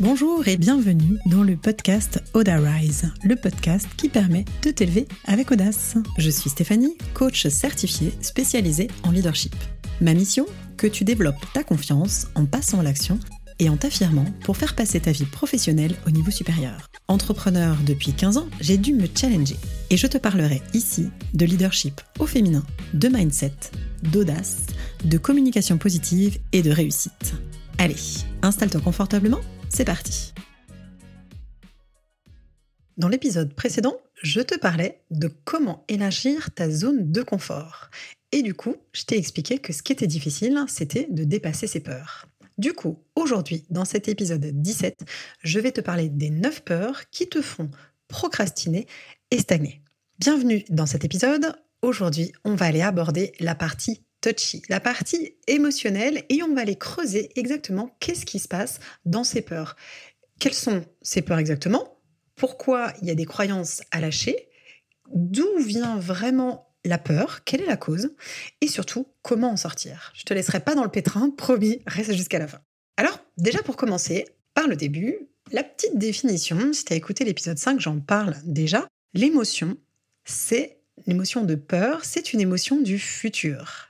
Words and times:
Bonjour 0.00 0.48
et 0.48 0.56
bienvenue 0.56 1.18
dans 1.26 1.42
le 1.42 1.56
podcast 1.56 2.22
Oda 2.32 2.56
Rise, 2.56 3.12
le 3.22 3.36
podcast 3.36 3.86
qui 3.96 4.08
permet 4.08 4.46
de 4.62 4.70
t'élever 4.70 5.06
avec 5.26 5.52
audace. 5.52 5.96
Je 6.16 6.30
suis 6.30 6.48
Stéphanie, 6.48 6.96
coach 7.12 7.46
certifiée 7.48 8.12
spécialisée 8.22 8.88
en 9.04 9.10
leadership. 9.10 9.54
Ma 10.00 10.14
mission 10.14 10.46
Que 10.78 10.86
tu 10.86 11.04
développes 11.04 11.44
ta 11.52 11.62
confiance 11.62 12.28
en 12.34 12.46
passant 12.46 12.80
à 12.80 12.82
l'action 12.82 13.20
et 13.58 13.68
en 13.68 13.76
t'affirmant 13.76 14.24
pour 14.42 14.56
faire 14.56 14.74
passer 14.74 15.00
ta 15.00 15.12
vie 15.12 15.26
professionnelle 15.26 15.94
au 16.06 16.10
niveau 16.10 16.30
supérieur. 16.30 16.88
Entrepreneur 17.08 17.76
depuis 17.86 18.12
15 18.12 18.38
ans, 18.38 18.48
j'ai 18.60 18.78
dû 18.78 18.94
me 18.94 19.06
challenger 19.14 19.56
et 19.90 19.96
je 19.96 20.06
te 20.06 20.16
parlerai 20.16 20.62
ici 20.72 21.10
de 21.34 21.44
leadership 21.44 22.00
au 22.18 22.26
féminin, 22.26 22.64
de 22.94 23.08
mindset, 23.08 23.52
d'audace, 24.02 24.64
de 25.04 25.18
communication 25.18 25.76
positive 25.76 26.38
et 26.52 26.62
de 26.62 26.70
réussite. 26.70 27.34
Allez, 27.82 28.26
installe-toi 28.42 28.82
confortablement 28.82 29.40
c'est 29.70 29.86
parti 29.86 30.34
Dans 32.98 33.08
l'épisode 33.08 33.54
précédent, 33.54 33.96
je 34.22 34.42
te 34.42 34.58
parlais 34.58 35.00
de 35.10 35.28
comment 35.46 35.86
élargir 35.88 36.50
ta 36.50 36.68
zone 36.68 37.10
de 37.10 37.22
confort. 37.22 37.88
Et 38.32 38.42
du 38.42 38.52
coup, 38.52 38.76
je 38.92 39.04
t'ai 39.04 39.16
expliqué 39.16 39.56
que 39.56 39.72
ce 39.72 39.82
qui 39.82 39.94
était 39.94 40.06
difficile, 40.06 40.62
c'était 40.68 41.08
de 41.10 41.24
dépasser 41.24 41.66
ses 41.66 41.80
peurs. 41.80 42.26
Du 42.58 42.74
coup, 42.74 42.98
aujourd'hui, 43.16 43.64
dans 43.70 43.86
cet 43.86 44.08
épisode 44.08 44.44
17, 44.44 44.98
je 45.42 45.58
vais 45.58 45.72
te 45.72 45.80
parler 45.80 46.10
des 46.10 46.28
9 46.28 46.60
peurs 46.60 47.08
qui 47.08 47.30
te 47.30 47.40
font 47.40 47.70
procrastiner 48.08 48.86
et 49.30 49.38
stagner. 49.38 49.80
Bienvenue 50.18 50.66
dans 50.68 50.84
cet 50.84 51.06
épisode. 51.06 51.54
Aujourd'hui, 51.80 52.32
on 52.44 52.56
va 52.56 52.66
aller 52.66 52.82
aborder 52.82 53.32
la 53.40 53.54
partie 53.54 54.02
touchy, 54.20 54.62
la 54.68 54.80
partie 54.80 55.36
émotionnelle, 55.46 56.24
et 56.28 56.42
on 56.42 56.54
va 56.54 56.62
aller 56.62 56.76
creuser 56.76 57.30
exactement 57.36 57.96
qu'est-ce 58.00 58.26
qui 58.26 58.38
se 58.38 58.48
passe 58.48 58.80
dans 59.04 59.24
ces 59.24 59.42
peurs. 59.42 59.76
Quelles 60.38 60.54
sont 60.54 60.84
ces 61.02 61.22
peurs 61.22 61.38
exactement? 61.38 62.00
Pourquoi 62.36 62.92
il 63.02 63.08
y 63.08 63.10
a 63.10 63.14
des 63.14 63.26
croyances 63.26 63.82
à 63.90 64.00
lâcher? 64.00 64.48
D'où 65.12 65.58
vient 65.58 65.98
vraiment 65.98 66.74
la 66.84 66.98
peur? 66.98 67.44
Quelle 67.44 67.62
est 67.62 67.66
la 67.66 67.76
cause? 67.76 68.14
Et 68.60 68.68
surtout, 68.68 69.06
comment 69.22 69.50
en 69.50 69.56
sortir? 69.56 70.12
Je 70.14 70.24
te 70.24 70.32
laisserai 70.32 70.60
pas 70.60 70.74
dans 70.74 70.84
le 70.84 70.90
pétrin, 70.90 71.30
promis, 71.30 71.82
reste 71.86 72.12
jusqu'à 72.14 72.38
la 72.38 72.48
fin. 72.48 72.60
Alors, 72.96 73.18
déjà 73.36 73.62
pour 73.62 73.76
commencer, 73.76 74.26
par 74.54 74.68
le 74.68 74.76
début, 74.76 75.18
la 75.52 75.64
petite 75.64 75.98
définition, 75.98 76.72
si 76.72 76.84
tu 76.84 76.94
écouté 76.94 77.24
l'épisode 77.24 77.58
5, 77.58 77.80
j'en 77.80 78.00
parle 78.00 78.36
déjà. 78.44 78.86
L'émotion, 79.14 79.76
c'est 80.24 80.78
l'émotion 81.06 81.44
de 81.44 81.56
peur, 81.56 82.04
c'est 82.04 82.32
une 82.32 82.40
émotion 82.40 82.80
du 82.80 82.98
futur. 82.98 83.89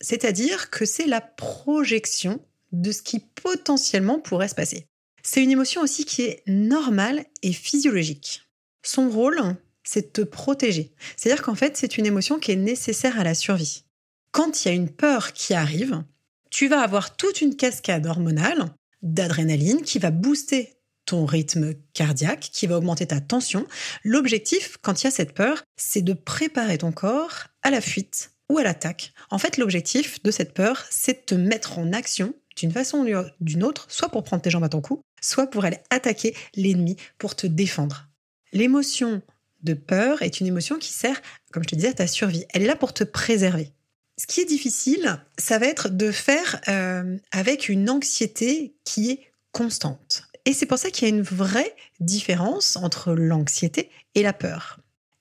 C'est-à-dire 0.00 0.70
que 0.70 0.84
c'est 0.84 1.06
la 1.06 1.20
projection 1.20 2.40
de 2.72 2.92
ce 2.92 3.02
qui 3.02 3.20
potentiellement 3.20 4.18
pourrait 4.18 4.48
se 4.48 4.54
passer. 4.54 4.86
C'est 5.22 5.42
une 5.42 5.50
émotion 5.50 5.82
aussi 5.82 6.04
qui 6.04 6.22
est 6.22 6.42
normale 6.46 7.24
et 7.42 7.52
physiologique. 7.52 8.42
Son 8.82 9.10
rôle, 9.10 9.40
c'est 9.84 10.06
de 10.06 10.24
te 10.24 10.28
protéger. 10.28 10.92
C'est-à-dire 11.16 11.42
qu'en 11.42 11.54
fait, 11.54 11.76
c'est 11.76 11.98
une 11.98 12.06
émotion 12.06 12.38
qui 12.38 12.52
est 12.52 12.56
nécessaire 12.56 13.18
à 13.18 13.24
la 13.24 13.34
survie. 13.34 13.84
Quand 14.32 14.64
il 14.64 14.68
y 14.68 14.70
a 14.70 14.74
une 14.74 14.88
peur 14.88 15.32
qui 15.32 15.54
arrive, 15.54 16.02
tu 16.50 16.68
vas 16.68 16.80
avoir 16.80 17.16
toute 17.16 17.40
une 17.40 17.56
cascade 17.56 18.06
hormonale 18.06 18.66
d'adrénaline 19.02 19.82
qui 19.82 19.98
va 19.98 20.10
booster 20.10 20.74
ton 21.04 21.26
rythme 21.26 21.74
cardiaque, 21.92 22.50
qui 22.52 22.66
va 22.66 22.76
augmenter 22.76 23.06
ta 23.06 23.20
tension. 23.20 23.66
L'objectif, 24.04 24.76
quand 24.80 25.02
il 25.02 25.04
y 25.04 25.08
a 25.08 25.10
cette 25.10 25.34
peur, 25.34 25.64
c'est 25.76 26.02
de 26.02 26.12
préparer 26.12 26.78
ton 26.78 26.92
corps 26.92 27.48
à 27.62 27.70
la 27.70 27.80
fuite 27.80 28.30
ou 28.50 28.58
à 28.58 28.62
l'attaque. 28.64 29.12
En 29.30 29.38
fait, 29.38 29.56
l'objectif 29.56 30.22
de 30.22 30.30
cette 30.30 30.52
peur, 30.52 30.84
c'est 30.90 31.20
de 31.20 31.24
te 31.24 31.34
mettre 31.34 31.78
en 31.78 31.92
action 31.92 32.34
d'une 32.56 32.72
façon 32.72 32.98
ou 32.98 33.24
d'une 33.40 33.62
autre, 33.62 33.86
soit 33.88 34.10
pour 34.10 34.24
prendre 34.24 34.42
tes 34.42 34.50
jambes 34.50 34.64
à 34.64 34.68
ton 34.68 34.80
cou, 34.80 35.00
soit 35.22 35.46
pour 35.46 35.64
aller 35.64 35.78
attaquer 35.88 36.34
l'ennemi, 36.56 36.96
pour 37.16 37.36
te 37.36 37.46
défendre. 37.46 38.08
L'émotion 38.52 39.22
de 39.62 39.74
peur 39.74 40.22
est 40.22 40.40
une 40.40 40.48
émotion 40.48 40.78
qui 40.78 40.92
sert, 40.92 41.22
comme 41.52 41.62
je 41.62 41.68
te 41.68 41.74
disais, 41.76 41.88
à 41.88 41.94
ta 41.94 42.06
survie. 42.06 42.44
Elle 42.50 42.62
est 42.62 42.66
là 42.66 42.76
pour 42.76 42.92
te 42.92 43.04
préserver. 43.04 43.72
Ce 44.18 44.26
qui 44.26 44.40
est 44.40 44.46
difficile, 44.46 45.24
ça 45.38 45.58
va 45.58 45.66
être 45.66 45.88
de 45.88 46.10
faire 46.10 46.60
euh, 46.68 47.16
avec 47.30 47.68
une 47.68 47.88
anxiété 47.88 48.74
qui 48.84 49.10
est 49.10 49.32
constante. 49.52 50.24
Et 50.44 50.52
c'est 50.52 50.66
pour 50.66 50.78
ça 50.78 50.90
qu'il 50.90 51.08
y 51.08 51.10
a 51.10 51.14
une 51.14 51.22
vraie 51.22 51.74
différence 52.00 52.76
entre 52.76 53.12
l'anxiété 53.12 53.90
et 54.14 54.22
la 54.22 54.32
peur. 54.32 54.80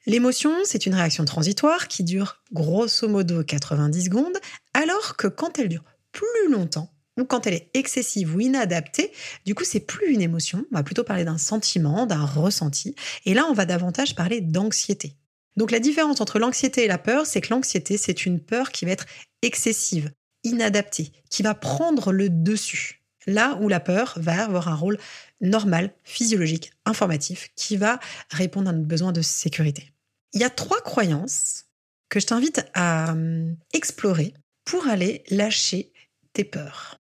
L'émotion, 0.09 0.51
c'est 0.63 0.87
une 0.87 0.95
réaction 0.95 1.23
transitoire 1.23 1.87
qui 1.87 2.03
dure 2.03 2.41
grosso 2.51 3.07
modo 3.07 3.43
90 3.43 4.05
secondes, 4.05 4.39
alors 4.73 5.15
que 5.17 5.27
quand 5.27 5.59
elle 5.59 5.69
dure 5.69 5.83
plus 6.11 6.51
longtemps, 6.51 6.91
ou 7.19 7.25
quand 7.25 7.45
elle 7.45 7.53
est 7.53 7.69
excessive 7.75 8.35
ou 8.35 8.39
inadaptée, 8.39 9.11
du 9.45 9.53
coup, 9.53 9.65
c'est 9.65 9.81
plus 9.81 10.11
une 10.11 10.23
émotion, 10.23 10.65
on 10.71 10.77
va 10.77 10.81
plutôt 10.81 11.03
parler 11.03 11.25
d'un 11.25 11.37
sentiment, 11.37 12.07
d'un 12.07 12.25
ressenti, 12.25 12.95
et 13.27 13.35
là, 13.35 13.45
on 13.51 13.53
va 13.53 13.67
davantage 13.67 14.15
parler 14.15 14.41
d'anxiété. 14.41 15.13
Donc 15.57 15.69
la 15.69 15.79
différence 15.79 16.21
entre 16.21 16.39
l'anxiété 16.39 16.85
et 16.85 16.87
la 16.87 16.97
peur, 16.97 17.27
c'est 17.27 17.41
que 17.41 17.53
l'anxiété, 17.53 17.95
c'est 17.97 18.25
une 18.25 18.39
peur 18.39 18.71
qui 18.71 18.85
va 18.85 18.91
être 18.93 19.05
excessive, 19.43 20.11
inadaptée, 20.43 21.11
qui 21.29 21.43
va 21.43 21.53
prendre 21.53 22.11
le 22.11 22.29
dessus. 22.29 23.03
Là 23.27 23.59
où 23.61 23.69
la 23.69 23.79
peur 23.79 24.15
va 24.17 24.43
avoir 24.43 24.69
un 24.69 24.75
rôle 24.75 24.97
normal, 25.39 25.93
physiologique, 26.03 26.71
informatif, 26.85 27.49
qui 27.55 27.77
va 27.77 27.99
répondre 28.31 28.71
à 28.71 28.73
notre 28.73 28.87
besoin 28.87 29.11
de 29.11 29.21
sécurité. 29.21 29.91
Il 30.33 30.41
y 30.41 30.43
a 30.43 30.49
trois 30.49 30.81
croyances 30.81 31.65
que 32.09 32.19
je 32.19 32.27
t'invite 32.27 32.65
à 32.73 33.11
hum, 33.11 33.55
explorer 33.73 34.33
pour 34.65 34.87
aller 34.87 35.23
lâcher 35.29 35.93
tes 36.33 36.43
peurs. 36.43 36.99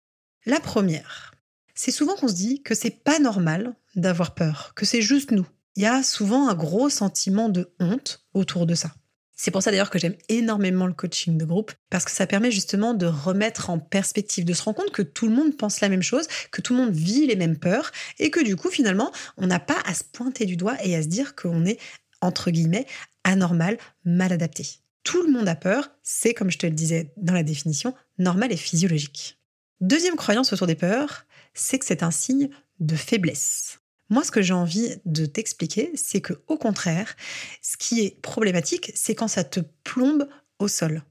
La 0.45 0.59
première, 0.59 1.33
c'est 1.75 1.91
souvent 1.91 2.15
qu'on 2.15 2.27
se 2.27 2.33
dit 2.33 2.61
que 2.61 2.75
c'est 2.75 3.03
pas 3.03 3.19
normal 3.19 3.75
d'avoir 3.95 4.35
peur, 4.35 4.73
que 4.75 4.85
c'est 4.85 5.01
juste 5.01 5.31
nous. 5.31 5.47
Il 5.75 5.83
y 5.83 5.87
a 5.87 6.03
souvent 6.03 6.49
un 6.49 6.53
gros 6.53 6.89
sentiment 6.89 7.49
de 7.49 7.73
honte 7.79 8.25
autour 8.33 8.65
de 8.65 8.75
ça. 8.75 8.91
C'est 9.35 9.51
pour 9.51 9.63
ça 9.63 9.71
d'ailleurs 9.71 9.89
que 9.89 9.97
j'aime 9.97 10.15
énormément 10.29 10.85
le 10.85 10.93
coaching 10.93 11.37
de 11.37 11.45
groupe, 11.45 11.71
parce 11.89 12.05
que 12.05 12.11
ça 12.11 12.27
permet 12.27 12.51
justement 12.51 12.93
de 12.93 13.07
remettre 13.07 13.69
en 13.69 13.79
perspective, 13.79 14.45
de 14.45 14.53
se 14.53 14.61
rendre 14.61 14.77
compte 14.77 14.91
que 14.91 15.01
tout 15.01 15.27
le 15.27 15.33
monde 15.33 15.57
pense 15.57 15.81
la 15.81 15.89
même 15.89 16.03
chose, 16.03 16.27
que 16.51 16.61
tout 16.61 16.73
le 16.73 16.79
monde 16.79 16.93
vit 16.93 17.25
les 17.25 17.35
mêmes 17.35 17.57
peurs, 17.57 17.91
et 18.19 18.29
que 18.29 18.43
du 18.43 18.55
coup 18.55 18.69
finalement, 18.69 19.11
on 19.37 19.47
n'a 19.47 19.59
pas 19.59 19.81
à 19.85 19.93
se 19.93 20.03
pointer 20.03 20.45
du 20.45 20.55
doigt 20.55 20.77
et 20.83 20.95
à 20.95 21.01
se 21.01 21.07
dire 21.07 21.35
qu'on 21.35 21.65
est, 21.65 21.79
entre 22.21 22.51
guillemets, 22.51 22.85
anormal, 23.23 23.77
mal 24.05 24.31
adapté. 24.31 24.67
Tout 25.03 25.21
le 25.23 25.31
monde 25.31 25.47
a 25.47 25.55
peur, 25.55 25.89
c'est 26.01 26.33
comme 26.33 26.51
je 26.51 26.57
te 26.57 26.65
le 26.65 26.73
disais 26.73 27.13
dans 27.17 27.33
la 27.33 27.43
définition, 27.43 27.93
normal 28.17 28.51
et 28.51 28.57
physiologique. 28.57 29.39
Deuxième 29.81 30.15
croyance 30.15 30.53
autour 30.53 30.67
des 30.67 30.75
peurs, 30.75 31.25
c'est 31.53 31.77
que 31.77 31.85
c'est 31.85 32.03
un 32.03 32.11
signe 32.11 32.49
de 32.79 32.95
faiblesse. 32.95 33.79
Moi, 34.09 34.23
ce 34.23 34.31
que 34.31 34.41
j'ai 34.41 34.53
envie 34.53 34.95
de 35.05 35.25
t'expliquer, 35.25 35.91
c'est 35.95 36.21
que 36.21 36.33
au 36.47 36.57
contraire, 36.57 37.15
ce 37.61 37.77
qui 37.77 38.01
est 38.01 38.21
problématique, 38.21 38.91
c'est 38.95 39.15
quand 39.15 39.27
ça 39.27 39.43
te 39.43 39.59
plombe 39.83 40.27
au 40.59 40.67
sol. 40.67 41.03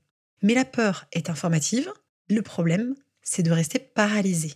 Mais 0.43 0.55
la 0.55 0.65
peur 0.65 1.07
est 1.13 1.31
informative. 1.31 1.93
Le 2.29 2.43
problème, 2.43 2.95
c'est 3.23 3.43
de 3.43 3.51
rester 3.51 3.79
paralysé, 3.79 4.55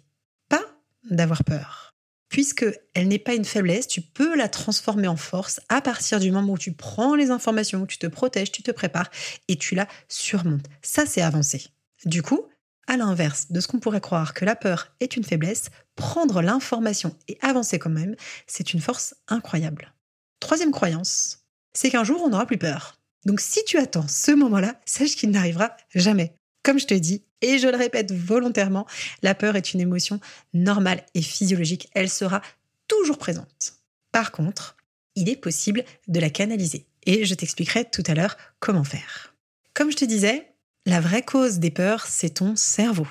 pas 0.49 0.65
d'avoir 1.11 1.45
peur 1.45 1.96
puisque 2.29 2.67
elle 2.95 3.09
n'est 3.09 3.19
pas 3.19 3.35
une 3.35 3.45
faiblesse, 3.45 3.87
tu 3.87 4.01
peux 4.01 4.37
la 4.37 4.49
transformer 4.49 5.09
en 5.09 5.17
force 5.17 5.61
à 5.69 5.81
partir 5.81 6.21
du 6.21 6.31
moment 6.31 6.55
où 6.55 6.59
tu 6.59 6.73
prends 6.73 7.15
les 7.15 7.31
informations, 7.31 7.83
où 7.83 7.87
tu 7.87 7.99
te 7.99 8.07
protèges, 8.07 8.53
tu 8.53 8.63
te 8.63 8.71
prépares 8.71 9.11
et 9.49 9.57
tu 9.57 9.75
la 9.75 9.87
surmontes. 10.09 10.67
Ça, 10.83 11.07
c'est 11.07 11.23
avancer. 11.23 11.67
Du 12.05 12.23
coup, 12.23 12.47
à 12.87 12.97
l'inverse 12.97 13.51
de 13.51 13.61
ce 13.61 13.69
qu'on 13.69 13.81
pourrait 13.81 14.01
croire 14.01 14.35
que 14.35 14.45
la 14.45 14.57
peur 14.57 14.93
est 15.01 15.17
une 15.17 15.25
faiblesse, 15.25 15.71
prendre 15.95 16.41
l'information 16.43 17.17
et 17.29 17.39
avancer 17.41 17.79
quand 17.79 17.91
même, 17.91 18.17
c'est 18.47 18.73
une 18.73 18.81
force 18.81 19.15
incroyable. 19.29 19.93
Troisième 20.41 20.71
croyance, 20.71 21.45
c'est 21.73 21.91
qu'un 21.91 22.05
jour 22.05 22.23
on 22.23 22.29
n'aura 22.29 22.47
plus 22.47 22.59
peur. 22.59 23.01
Donc 23.25 23.41
si 23.41 23.65
tu 23.65 23.79
attends 23.79 24.07
ce 24.07 24.31
moment-là, 24.33 24.81
sache 24.85 25.17
qu'il 25.17 25.31
n'arrivera 25.31 25.77
jamais. 25.95 26.37
Comme 26.63 26.79
je 26.79 26.87
te 26.87 26.95
dis, 26.95 27.25
et 27.43 27.59
je 27.59 27.69
le 27.69 27.77
répète 27.77 28.13
volontairement, 28.13 28.87
la 29.23 29.35
peur 29.35 29.57
est 29.57 29.75
une 29.75 29.81
émotion 29.81 30.21
normale 30.55 31.05
et 31.15 31.23
physiologique. 31.23 31.89
Elle 31.95 32.11
sera 32.11 32.43
toujours 32.89 33.19
présente. 33.19 33.75
Par 34.13 34.33
contre, 34.33 34.77
il 35.15 35.29
est 35.29 35.37
possible 35.37 35.85
de 36.09 36.21
la 36.21 36.31
canaliser. 36.31 36.87
Et 37.05 37.25
je 37.25 37.35
t'expliquerai 37.35 37.85
tout 37.85 38.03
à 38.07 38.15
l'heure 38.15 38.37
comment 38.61 38.85
faire. 38.85 39.35
Comme 39.75 39.91
je 39.91 39.97
te 39.97 40.05
disais, 40.05 40.53
la 40.87 41.01
vraie 41.01 41.23
cause 41.23 41.59
des 41.59 41.71
peurs, 41.71 42.07
c'est 42.07 42.31
ton 42.31 42.57
cerveau. 42.57 43.07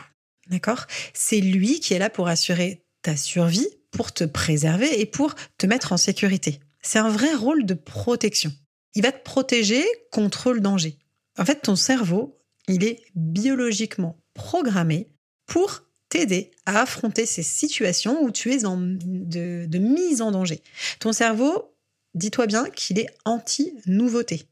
D'accord? 0.47 0.85
C'est 1.13 1.41
lui 1.41 1.79
qui 1.79 1.93
est 1.93 1.99
là 1.99 2.09
pour 2.09 2.27
assurer 2.27 2.83
ta 3.01 3.15
survie, 3.15 3.67
pour 3.91 4.13
te 4.13 4.23
préserver 4.23 4.99
et 4.99 5.05
pour 5.05 5.35
te 5.57 5.65
mettre 5.65 5.93
en 5.93 5.97
sécurité. 5.97 6.59
C'est 6.81 6.99
un 6.99 7.09
vrai 7.09 7.33
rôle 7.33 7.65
de 7.65 7.73
protection. 7.73 8.51
Il 8.93 9.03
va 9.03 9.11
te 9.11 9.23
protéger 9.23 9.83
contre 10.11 10.53
le 10.53 10.59
danger. 10.59 10.97
En 11.37 11.45
fait, 11.45 11.61
ton 11.61 11.75
cerveau, 11.75 12.39
il 12.67 12.83
est 12.83 13.03
biologiquement 13.15 14.17
programmé 14.33 15.09
pour 15.45 15.83
t'aider 16.09 16.51
à 16.65 16.81
affronter 16.81 17.25
ces 17.25 17.43
situations 17.43 18.23
où 18.23 18.31
tu 18.31 18.53
es 18.53 18.65
en, 18.65 18.77
de, 18.77 19.77
mise 19.77 20.21
en 20.21 20.31
danger. 20.31 20.61
Ton 20.99 21.13
cerveau, 21.13 21.75
dis-toi 22.13 22.47
bien 22.47 22.65
qu'il 22.69 22.99
est 22.99 23.09
anti-nouveauté. 23.25 24.43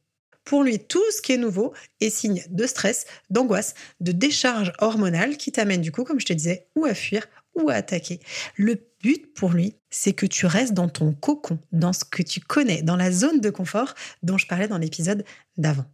Pour 0.45 0.63
lui, 0.63 0.77
tout 0.77 1.04
ce 1.15 1.21
qui 1.21 1.31
est 1.31 1.38
nouveau 1.38 1.74
est 2.01 2.10
signe 2.10 2.44
de 2.50 2.68
stress, 2.68 3.06
d'angoisse, 3.30 3.75
de 4.01 4.12
décharge 4.12 4.74
hormonale 4.80 5.38
qui 5.38 5.54
t'amène 5.54 5.81
du 5.81 5.92
coup, 5.92 6.04
comme 6.04 6.19
je 6.19 6.25
te 6.25 6.33
disais, 6.33 6.68
ou 6.75 6.86
à 6.86 6.94
fuir 6.94 7.25
ou 7.56 7.69
à 7.69 7.75
attaquer. 7.75 8.19
Le 8.57 8.75
but 9.01 9.33
pour 9.33 9.51
lui, 9.51 9.75
c'est 9.89 10.13
que 10.13 10.25
tu 10.25 10.45
restes 10.45 10.74
dans 10.74 10.89
ton 10.89 11.13
cocon, 11.13 11.59
dans 11.71 11.94
ce 11.94 12.04
que 12.04 12.24
tu 12.24 12.42
connais, 12.42 12.81
dans 12.81 12.95
la 12.98 13.12
zone 13.12 13.39
de 13.39 13.50
confort 13.50 13.94
dont 14.21 14.38
je 14.38 14.48
parlais 14.48 14.68
dans 14.68 14.80
l'épisode 14.80 15.24
d'avant. 15.56 15.86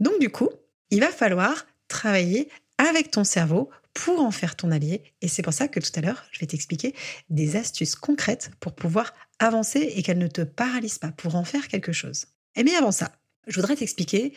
Donc 0.00 0.18
du 0.20 0.28
coup, 0.28 0.50
il 0.90 1.00
va 1.00 1.10
falloir 1.10 1.66
travailler 1.88 2.48
avec 2.78 3.10
ton 3.10 3.24
cerveau 3.24 3.70
pour 3.94 4.20
en 4.20 4.30
faire 4.30 4.56
ton 4.56 4.70
allié. 4.70 5.02
Et 5.22 5.28
c'est 5.28 5.42
pour 5.42 5.52
ça 5.52 5.68
que 5.68 5.80
tout 5.80 5.92
à 5.94 6.00
l'heure, 6.00 6.24
je 6.32 6.40
vais 6.40 6.46
t'expliquer 6.46 6.94
des 7.30 7.56
astuces 7.56 7.94
concrètes 7.94 8.50
pour 8.60 8.74
pouvoir 8.74 9.14
avancer 9.38 9.80
et 9.80 10.02
qu'elles 10.02 10.18
ne 10.18 10.26
te 10.26 10.42
paralysent 10.42 10.98
pas, 10.98 11.12
pour 11.12 11.36
en 11.36 11.44
faire 11.44 11.68
quelque 11.68 11.92
chose. 11.92 12.26
Et 12.56 12.64
bien 12.64 12.78
avant 12.78 12.92
ça, 12.92 13.12
je 13.46 13.56
voudrais 13.56 13.76
t'expliquer 13.76 14.32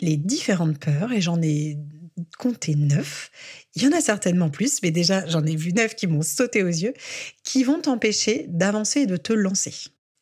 les 0.00 0.16
différentes 0.16 0.78
peurs, 0.78 1.12
et 1.12 1.20
j'en 1.20 1.40
ai 1.40 1.78
compté 2.38 2.74
neuf. 2.74 3.30
Il 3.74 3.82
y 3.82 3.86
en 3.86 3.92
a 3.92 4.00
certainement 4.00 4.50
plus, 4.50 4.82
mais 4.82 4.90
déjà 4.90 5.26
j'en 5.28 5.44
ai 5.44 5.54
vu 5.54 5.72
neuf 5.72 5.94
qui 5.94 6.06
m'ont 6.06 6.22
sauté 6.22 6.62
aux 6.62 6.68
yeux, 6.68 6.92
qui 7.44 7.62
vont 7.62 7.80
t'empêcher 7.80 8.46
d'avancer 8.48 9.00
et 9.00 9.06
de 9.06 9.16
te 9.16 9.32
lancer. 9.32 9.74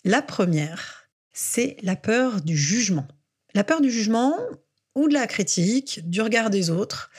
La 0.04 0.22
première, 0.22 1.08
c'est 1.32 1.76
la 1.82 1.96
peur 1.96 2.42
du 2.42 2.56
jugement. 2.56 3.08
La 3.54 3.64
peur 3.64 3.80
du 3.80 3.90
jugement 3.90 4.36
ou 4.94 5.08
de 5.08 5.14
la 5.14 5.26
critique, 5.26 6.00
du 6.08 6.20
regard 6.20 6.50
des 6.50 6.70
autres, 6.70 7.10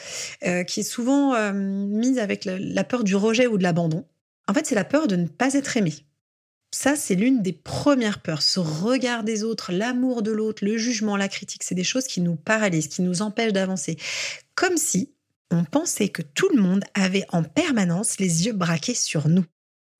euh, 0.46 0.64
qui 0.64 0.82
est 0.82 0.84
souvent 0.84 1.36
euh, 1.36 1.54
mise 1.54 2.20
avec 2.20 2.46
la 2.46 2.84
peur 2.84 3.04
du 3.04 3.16
rejet 3.16 3.48
ou 3.48 3.58
de 3.58 3.64
l'abandon. 3.64 4.06
En 4.48 4.54
fait, 4.54 4.66
c'est 4.66 4.76
la 4.76 4.84
peur 4.84 5.08
de 5.08 5.16
ne 5.16 5.28
pas 5.28 5.54
être 5.54 5.78
aimé. 5.78 5.94
Ça, 6.74 6.96
c'est 6.96 7.16
l'une 7.16 7.42
des 7.42 7.52
premières 7.54 8.22
peurs. 8.22 8.42
Ce 8.42 8.60
regard 8.60 9.24
des 9.24 9.44
autres, 9.44 9.72
l'amour 9.72 10.22
de 10.22 10.32
l'autre, 10.32 10.64
le 10.64 10.78
jugement, 10.78 11.18
la 11.18 11.28
critique, 11.28 11.64
c'est 11.64 11.76
des 11.76 11.84
choses 11.84 12.08
qui 12.08 12.22
nous 12.22 12.36
paralysent, 12.36 12.88
qui 12.88 13.02
nous 13.02 13.22
empêchent 13.22 13.54
d'avancer. 13.54 13.98
Comme 14.56 14.78
si 14.78 15.12
on 15.52 15.66
pensait 15.66 16.08
que 16.08 16.22
tout 16.22 16.50
le 16.54 16.62
monde 16.62 16.84
avait 16.94 17.26
en 17.30 17.44
permanence 17.44 18.20
les 18.20 18.46
yeux 18.46 18.54
braqués 18.54 18.96
sur 18.96 19.28
nous. 19.28 19.46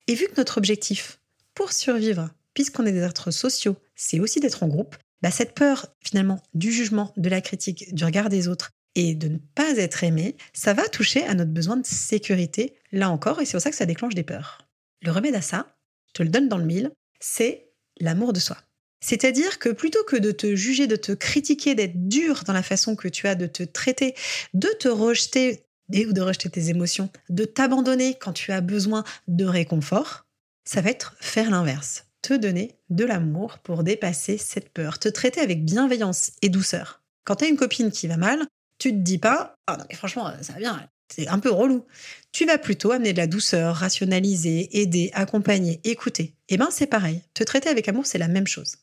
Et 0.08 0.14
vu 0.14 0.26
que 0.28 0.36
notre 0.38 0.56
objectif, 0.58 1.20
pour 1.54 1.72
survivre, 1.72 2.30
puisqu'on 2.54 2.86
est 2.86 2.92
des 2.92 3.02
êtres 3.02 3.30
sociaux, 3.30 3.76
c'est 3.94 4.18
aussi 4.18 4.40
d'être 4.40 4.62
en 4.62 4.68
groupe, 4.68 4.96
bah 5.22 5.30
cette 5.30 5.54
peur 5.54 5.86
finalement 6.00 6.42
du 6.54 6.72
jugement, 6.72 7.12
de 7.16 7.28
la 7.28 7.40
critique, 7.40 7.94
du 7.94 8.04
regard 8.04 8.28
des 8.28 8.48
autres 8.48 8.70
et 8.94 9.14
de 9.14 9.28
ne 9.28 9.38
pas 9.54 9.76
être 9.76 10.04
aimé, 10.04 10.36
ça 10.52 10.74
va 10.74 10.88
toucher 10.88 11.24
à 11.24 11.34
notre 11.34 11.50
besoin 11.50 11.76
de 11.76 11.86
sécurité, 11.86 12.74
là 12.90 13.10
encore, 13.10 13.40
et 13.40 13.46
c'est 13.46 13.52
pour 13.52 13.62
ça 13.62 13.70
que 13.70 13.76
ça 13.76 13.86
déclenche 13.86 14.14
des 14.14 14.22
peurs. 14.22 14.68
Le 15.00 15.10
remède 15.10 15.34
à 15.34 15.40
ça, 15.40 15.74
je 16.08 16.12
te 16.12 16.22
le 16.22 16.28
donne 16.28 16.48
dans 16.48 16.58
le 16.58 16.64
mille, 16.64 16.90
c'est 17.20 17.70
l'amour 18.00 18.32
de 18.32 18.40
soi. 18.40 18.58
C'est-à-dire 19.00 19.58
que 19.58 19.70
plutôt 19.70 20.04
que 20.04 20.16
de 20.16 20.30
te 20.30 20.54
juger, 20.54 20.86
de 20.86 20.96
te 20.96 21.12
critiquer, 21.12 21.74
d'être 21.74 22.08
dur 22.08 22.44
dans 22.46 22.52
la 22.52 22.62
façon 22.62 22.94
que 22.94 23.08
tu 23.08 23.26
as 23.26 23.34
de 23.34 23.46
te 23.46 23.62
traiter, 23.62 24.14
de 24.54 24.68
te 24.78 24.88
rejeter 24.88 25.64
et 25.92 26.06
ou 26.06 26.12
de 26.12 26.20
rejeter 26.20 26.50
tes 26.50 26.68
émotions, 26.68 27.10
de 27.28 27.44
t'abandonner 27.44 28.14
quand 28.14 28.32
tu 28.32 28.52
as 28.52 28.60
besoin 28.60 29.04
de 29.26 29.44
réconfort, 29.44 30.26
ça 30.64 30.80
va 30.80 30.90
être 30.90 31.16
faire 31.20 31.50
l'inverse. 31.50 32.06
Te 32.22 32.34
donner 32.34 32.78
de 32.88 33.04
l'amour 33.04 33.58
pour 33.58 33.82
dépasser 33.82 34.38
cette 34.38 34.68
peur, 34.68 35.00
te 35.00 35.08
traiter 35.08 35.40
avec 35.40 35.64
bienveillance 35.64 36.32
et 36.40 36.48
douceur. 36.48 37.02
Quand 37.24 37.36
tu 37.36 37.44
as 37.44 37.48
une 37.48 37.56
copine 37.56 37.90
qui 37.90 38.06
va 38.06 38.16
mal, 38.16 38.46
tu 38.78 38.90
te 38.90 38.98
dis 38.98 39.18
pas 39.18 39.56
Ah 39.66 39.76
non, 39.76 39.84
mais 39.88 39.96
franchement, 39.96 40.30
ça 40.40 40.52
va 40.52 40.58
bien, 40.60 40.88
c'est 41.12 41.26
un 41.26 41.40
peu 41.40 41.50
relou. 41.50 41.84
Tu 42.30 42.46
vas 42.46 42.58
plutôt 42.58 42.92
amener 42.92 43.12
de 43.12 43.18
la 43.18 43.26
douceur, 43.26 43.74
rationaliser, 43.74 44.80
aider, 44.80 45.10
accompagner, 45.14 45.80
écouter. 45.82 46.36
Eh 46.48 46.56
bien, 46.56 46.70
c'est 46.70 46.86
pareil. 46.86 47.22
Te 47.34 47.42
traiter 47.42 47.68
avec 47.68 47.88
amour, 47.88 48.06
c'est 48.06 48.18
la 48.18 48.28
même 48.28 48.46
chose. 48.46 48.76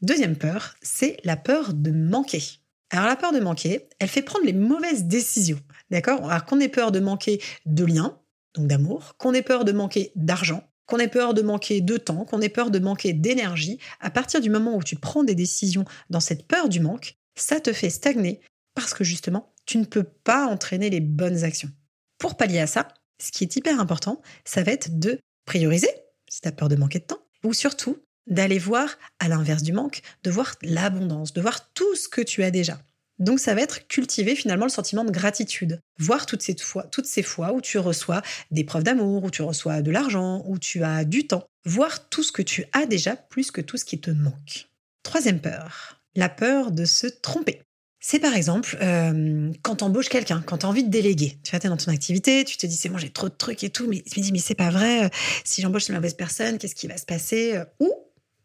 Deuxième 0.00 0.36
peur, 0.36 0.74
c'est 0.80 1.18
la 1.24 1.36
peur 1.36 1.74
de 1.74 1.90
manquer. 1.90 2.42
Alors, 2.88 3.06
la 3.06 3.16
peur 3.16 3.32
de 3.32 3.40
manquer, 3.40 3.88
elle 3.98 4.08
fait 4.08 4.22
prendre 4.22 4.46
les 4.46 4.54
mauvaises 4.54 5.04
décisions. 5.04 5.60
D'accord? 5.90 6.28
Alors, 6.30 6.46
qu'on 6.46 6.60
ait 6.60 6.68
peur 6.68 6.92
de 6.92 7.00
manquer 7.00 7.40
de 7.66 7.84
liens, 7.84 8.18
donc 8.54 8.66
d'amour, 8.66 9.14
qu'on 9.18 9.34
ait 9.34 9.42
peur 9.42 9.64
de 9.64 9.72
manquer 9.72 10.12
d'argent, 10.16 10.69
qu'on 10.90 10.98
ait 10.98 11.08
peur 11.08 11.32
de 11.32 11.42
manquer 11.42 11.80
de 11.80 11.96
temps, 11.96 12.24
qu'on 12.24 12.40
ait 12.40 12.48
peur 12.48 12.70
de 12.70 12.80
manquer 12.80 13.12
d'énergie, 13.12 13.78
à 14.00 14.10
partir 14.10 14.40
du 14.40 14.50
moment 14.50 14.76
où 14.76 14.82
tu 14.82 14.96
prends 14.96 15.22
des 15.22 15.36
décisions 15.36 15.84
dans 16.10 16.20
cette 16.20 16.46
peur 16.46 16.68
du 16.68 16.80
manque, 16.80 17.14
ça 17.36 17.60
te 17.60 17.72
fait 17.72 17.90
stagner 17.90 18.40
parce 18.74 18.92
que 18.92 19.04
justement, 19.04 19.54
tu 19.66 19.78
ne 19.78 19.84
peux 19.84 20.02
pas 20.02 20.46
entraîner 20.46 20.90
les 20.90 21.00
bonnes 21.00 21.44
actions. 21.44 21.70
Pour 22.18 22.36
pallier 22.36 22.58
à 22.58 22.66
ça, 22.66 22.88
ce 23.22 23.30
qui 23.30 23.44
est 23.44 23.56
hyper 23.56 23.78
important, 23.80 24.20
ça 24.44 24.62
va 24.62 24.72
être 24.72 24.98
de 24.98 25.18
prioriser, 25.46 25.90
si 26.28 26.40
tu 26.40 26.48
as 26.48 26.52
peur 26.52 26.68
de 26.68 26.76
manquer 26.76 26.98
de 26.98 27.04
temps, 27.04 27.22
ou 27.44 27.54
surtout 27.54 27.98
d'aller 28.26 28.58
voir, 28.58 28.98
à 29.18 29.28
l'inverse 29.28 29.62
du 29.62 29.72
manque, 29.72 30.02
de 30.24 30.30
voir 30.30 30.54
l'abondance, 30.62 31.32
de 31.32 31.40
voir 31.40 31.72
tout 31.72 31.94
ce 31.94 32.08
que 32.08 32.20
tu 32.20 32.42
as 32.42 32.50
déjà. 32.50 32.78
Donc 33.20 33.38
ça 33.38 33.54
va 33.54 33.60
être 33.60 33.86
cultiver 33.86 34.34
finalement 34.34 34.64
le 34.64 34.70
sentiment 34.70 35.04
de 35.04 35.10
gratitude. 35.10 35.80
Voir 35.98 36.26
toutes 36.26 36.42
ces 36.42 36.56
fois, 36.56 36.84
toutes 36.84 37.06
ces 37.06 37.22
fois 37.22 37.52
où 37.52 37.60
tu 37.60 37.78
reçois 37.78 38.22
des 38.50 38.64
preuves 38.64 38.82
d'amour, 38.82 39.24
où 39.24 39.30
tu 39.30 39.42
reçois 39.42 39.82
de 39.82 39.90
l'argent, 39.90 40.42
où 40.46 40.58
tu 40.58 40.82
as 40.82 41.04
du 41.04 41.26
temps. 41.26 41.44
Voir 41.66 42.08
tout 42.08 42.22
ce 42.22 42.32
que 42.32 42.42
tu 42.42 42.64
as 42.72 42.86
déjà 42.86 43.16
plus 43.16 43.50
que 43.50 43.60
tout 43.60 43.76
ce 43.76 43.84
qui 43.84 44.00
te 44.00 44.10
manque. 44.10 44.68
Troisième 45.02 45.40
peur, 45.40 46.00
la 46.16 46.30
peur 46.30 46.70
de 46.70 46.86
se 46.86 47.06
tromper. 47.06 47.60
C'est 48.02 48.18
par 48.18 48.34
exemple 48.34 48.78
euh, 48.80 49.52
quand 49.60 49.76
tu 49.76 49.84
embauches 49.84 50.08
quelqu'un, 50.08 50.42
quand 50.46 50.58
tu 50.58 50.66
as 50.66 50.68
envie 50.70 50.84
de 50.84 50.88
déléguer. 50.88 51.38
Tu 51.44 51.50
vois, 51.50 51.68
dans 51.68 51.76
ton 51.76 51.92
activité, 51.92 52.44
tu 52.44 52.56
te 52.56 52.66
dis 52.66 52.74
c'est 52.74 52.88
bon, 52.88 52.96
j'ai 52.96 53.10
trop 53.10 53.28
de 53.28 53.34
trucs 53.34 53.62
et 53.62 53.68
tout, 53.68 53.86
mais 53.86 54.02
tu 54.10 54.18
me 54.18 54.24
dis 54.24 54.32
mais 54.32 54.38
c'est 54.38 54.54
pas 54.54 54.70
vrai, 54.70 55.04
euh, 55.04 55.08
si 55.44 55.60
j'embauche 55.60 55.88
la 55.88 55.96
mauvaise 55.96 56.14
personne, 56.14 56.56
qu'est-ce 56.56 56.74
qui 56.74 56.86
va 56.86 56.96
se 56.96 57.04
passer 57.04 57.56
euh, 57.56 57.64
Ou 57.80 57.92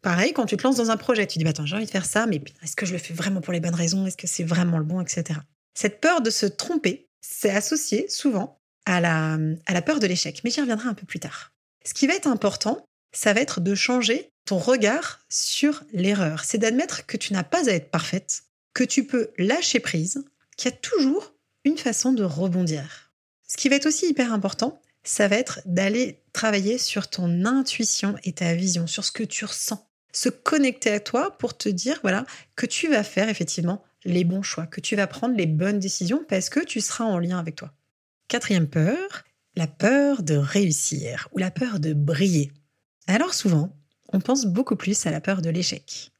pareil, 0.06 0.32
quand 0.32 0.46
tu 0.46 0.56
te 0.56 0.62
lances 0.62 0.76
dans 0.76 0.92
un 0.92 0.96
projet, 0.96 1.26
tu 1.26 1.36
dis 1.38 1.42
bah, 1.42 1.50
attends, 1.50 1.66
j'ai 1.66 1.74
envie 1.74 1.84
de 1.84 1.90
faire 1.90 2.06
ça, 2.06 2.26
mais 2.26 2.40
est-ce 2.62 2.76
que 2.76 2.86
je 2.86 2.92
le 2.92 2.98
fais 2.98 3.12
vraiment 3.12 3.40
pour 3.40 3.52
les 3.52 3.58
bonnes 3.58 3.74
raisons? 3.74 4.06
Est-ce 4.06 4.16
que 4.16 4.28
c'est 4.28 4.44
vraiment 4.44 4.78
le 4.78 4.84
bon, 4.84 5.00
etc. 5.00 5.40
Cette 5.74 6.00
peur 6.00 6.20
de 6.20 6.30
se 6.30 6.46
tromper, 6.46 7.08
c'est 7.20 7.50
associé 7.50 8.08
souvent 8.08 8.60
à 8.84 9.00
la, 9.00 9.36
à 9.66 9.74
la 9.74 9.82
peur 9.82 9.98
de 9.98 10.06
l'échec, 10.06 10.42
mais 10.44 10.50
j'y 10.50 10.60
reviendrai 10.60 10.88
un 10.88 10.94
peu 10.94 11.06
plus 11.06 11.18
tard. 11.18 11.50
Ce 11.84 11.92
qui 11.92 12.06
va 12.06 12.14
être 12.14 12.28
important, 12.28 12.86
ça 13.10 13.32
va 13.32 13.40
être 13.40 13.60
de 13.60 13.74
changer 13.74 14.30
ton 14.44 14.58
regard 14.58 15.26
sur 15.28 15.82
l'erreur. 15.92 16.44
C'est 16.44 16.58
d'admettre 16.58 17.04
que 17.06 17.16
tu 17.16 17.32
n'as 17.32 17.42
pas 17.42 17.68
à 17.68 17.72
être 17.72 17.90
parfaite, 17.90 18.44
que 18.74 18.84
tu 18.84 19.08
peux 19.08 19.30
lâcher 19.38 19.80
prise, 19.80 20.24
qu'il 20.56 20.70
y 20.70 20.72
a 20.72 20.76
toujours 20.76 21.34
une 21.64 21.78
façon 21.78 22.12
de 22.12 22.22
rebondir. 22.22 23.10
Ce 23.48 23.56
qui 23.56 23.68
va 23.68 23.74
être 23.74 23.86
aussi 23.86 24.06
hyper 24.06 24.32
important, 24.32 24.80
ça 25.02 25.26
va 25.26 25.34
être 25.34 25.62
d'aller 25.66 26.20
travailler 26.32 26.78
sur 26.78 27.10
ton 27.10 27.44
intuition 27.44 28.14
et 28.22 28.32
ta 28.32 28.54
vision, 28.54 28.86
sur 28.86 29.04
ce 29.04 29.10
que 29.10 29.24
tu 29.24 29.44
ressens. 29.44 29.84
Se 30.16 30.30
connecter 30.30 30.92
à 30.92 30.98
toi 30.98 31.36
pour 31.36 31.58
te 31.58 31.68
dire 31.68 31.98
voilà 32.00 32.24
que 32.54 32.64
tu 32.64 32.88
vas 32.88 33.02
faire 33.02 33.28
effectivement 33.28 33.84
les 34.06 34.24
bons 34.24 34.40
choix, 34.40 34.66
que 34.66 34.80
tu 34.80 34.96
vas 34.96 35.06
prendre 35.06 35.36
les 35.36 35.44
bonnes 35.44 35.78
décisions 35.78 36.24
parce 36.26 36.48
que 36.48 36.60
tu 36.60 36.80
seras 36.80 37.04
en 37.04 37.18
lien 37.18 37.38
avec 37.38 37.56
toi. 37.56 37.74
Quatrième 38.26 38.66
peur, 38.66 39.24
la 39.56 39.66
peur 39.66 40.22
de 40.22 40.34
réussir 40.34 41.28
ou 41.32 41.38
la 41.38 41.50
peur 41.50 41.80
de 41.80 41.92
briller. 41.92 42.50
Alors 43.06 43.34
souvent, 43.34 43.76
on 44.10 44.20
pense 44.20 44.46
beaucoup 44.46 44.74
plus 44.74 45.04
à 45.04 45.10
la 45.10 45.20
peur 45.20 45.42
de 45.42 45.50
l'échec. 45.50 46.12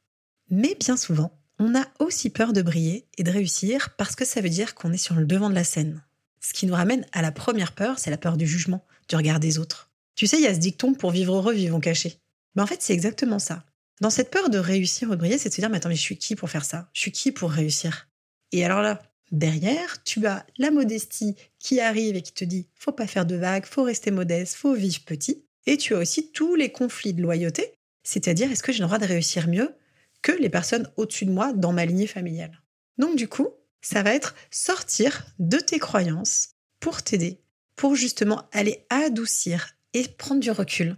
Mais 0.51 0.77
bien 0.79 0.95
souvent, 0.95 1.35
on 1.57 1.73
a 1.73 1.87
aussi 1.97 2.29
peur 2.29 2.53
de 2.53 2.61
briller 2.61 3.07
et 3.17 3.23
de 3.23 3.31
réussir 3.31 3.95
parce 3.97 4.15
que 4.15 4.25
ça 4.25 4.41
veut 4.41 4.49
dire 4.49 4.75
qu'on 4.75 4.93
est 4.93 4.97
sur 4.97 5.15
le 5.15 5.25
devant 5.25 5.49
de 5.49 5.55
la 5.55 5.63
scène. 5.63 6.03
Ce 6.39 6.53
qui 6.53 6.67
nous 6.67 6.75
ramène 6.75 7.07
à 7.13 7.23
la 7.23 7.31
première 7.31 7.71
peur, 7.71 7.97
c'est 7.97 8.11
la 8.11 8.19
peur 8.19 8.37
du 8.37 8.45
jugement, 8.45 8.85
du 9.09 9.15
regard 9.15 9.39
des 9.39 9.57
autres. 9.57 9.89
Tu 10.13 10.27
sais, 10.27 10.37
il 10.37 10.43
y 10.43 10.47
a 10.47 10.53
ce 10.53 10.59
dicton 10.59 10.93
pour 10.93 11.09
vivre 11.09 11.33
heureux, 11.33 11.53
vivons 11.53 11.79
cachés. 11.79 12.19
Mais 12.55 12.61
en 12.61 12.67
fait, 12.67 12.83
c'est 12.83 12.93
exactement 12.93 13.39
ça. 13.39 13.63
Dans 13.99 14.09
cette 14.11 14.29
peur 14.29 14.49
de 14.49 14.59
réussir 14.59 15.09
ou 15.09 15.11
de 15.11 15.17
briller, 15.17 15.37
c'est 15.37 15.49
de 15.49 15.53
se 15.53 15.61
dire, 15.61 15.69
mais 15.69 15.77
attends, 15.77 15.89
mais 15.89 15.95
je 15.95 16.01
suis 16.01 16.17
qui 16.17 16.35
pour 16.35 16.49
faire 16.49 16.65
ça? 16.65 16.89
Je 16.93 17.01
suis 17.01 17.11
qui 17.11 17.31
pour 17.31 17.49
réussir? 17.49 18.09
Et 18.51 18.63
alors 18.63 18.81
là, 18.81 19.01
derrière, 19.31 20.03
tu 20.03 20.25
as 20.27 20.45
la 20.57 20.69
modestie 20.69 21.35
qui 21.59 21.79
arrive 21.79 22.15
et 22.15 22.21
qui 22.21 22.31
te 22.31 22.45
dit, 22.45 22.67
faut 22.75 22.91
pas 22.91 23.07
faire 23.07 23.25
de 23.25 23.35
vagues, 23.35 23.65
faut 23.65 23.83
rester 23.83 24.11
modeste, 24.11 24.55
faut 24.55 24.73
vivre 24.73 25.01
petit. 25.05 25.43
Et 25.65 25.77
tu 25.77 25.95
as 25.95 25.99
aussi 25.99 26.31
tous 26.31 26.55
les 26.55 26.71
conflits 26.71 27.13
de 27.13 27.21
loyauté, 27.21 27.73
c'est-à-dire, 28.03 28.51
est-ce 28.51 28.63
que 28.63 28.71
j'ai 28.71 28.79
le 28.79 28.85
droit 28.85 28.99
de 28.99 29.05
réussir 29.05 29.47
mieux 29.47 29.75
que 30.21 30.31
les 30.31 30.49
personnes 30.49 30.89
au-dessus 30.95 31.25
de 31.25 31.31
moi 31.31 31.51
dans 31.53 31.73
ma 31.73 31.85
lignée 31.85 32.07
familiale? 32.07 32.61
Donc 32.97 33.15
du 33.15 33.27
coup, 33.27 33.49
ça 33.81 34.03
va 34.03 34.13
être 34.13 34.35
sortir 34.51 35.25
de 35.39 35.57
tes 35.57 35.79
croyances 35.79 36.49
pour 36.79 37.01
t'aider, 37.01 37.41
pour 37.75 37.95
justement 37.95 38.47
aller 38.51 38.85
adoucir 38.89 39.75
et 39.93 40.07
prendre 40.07 40.41
du 40.41 40.51
recul, 40.51 40.97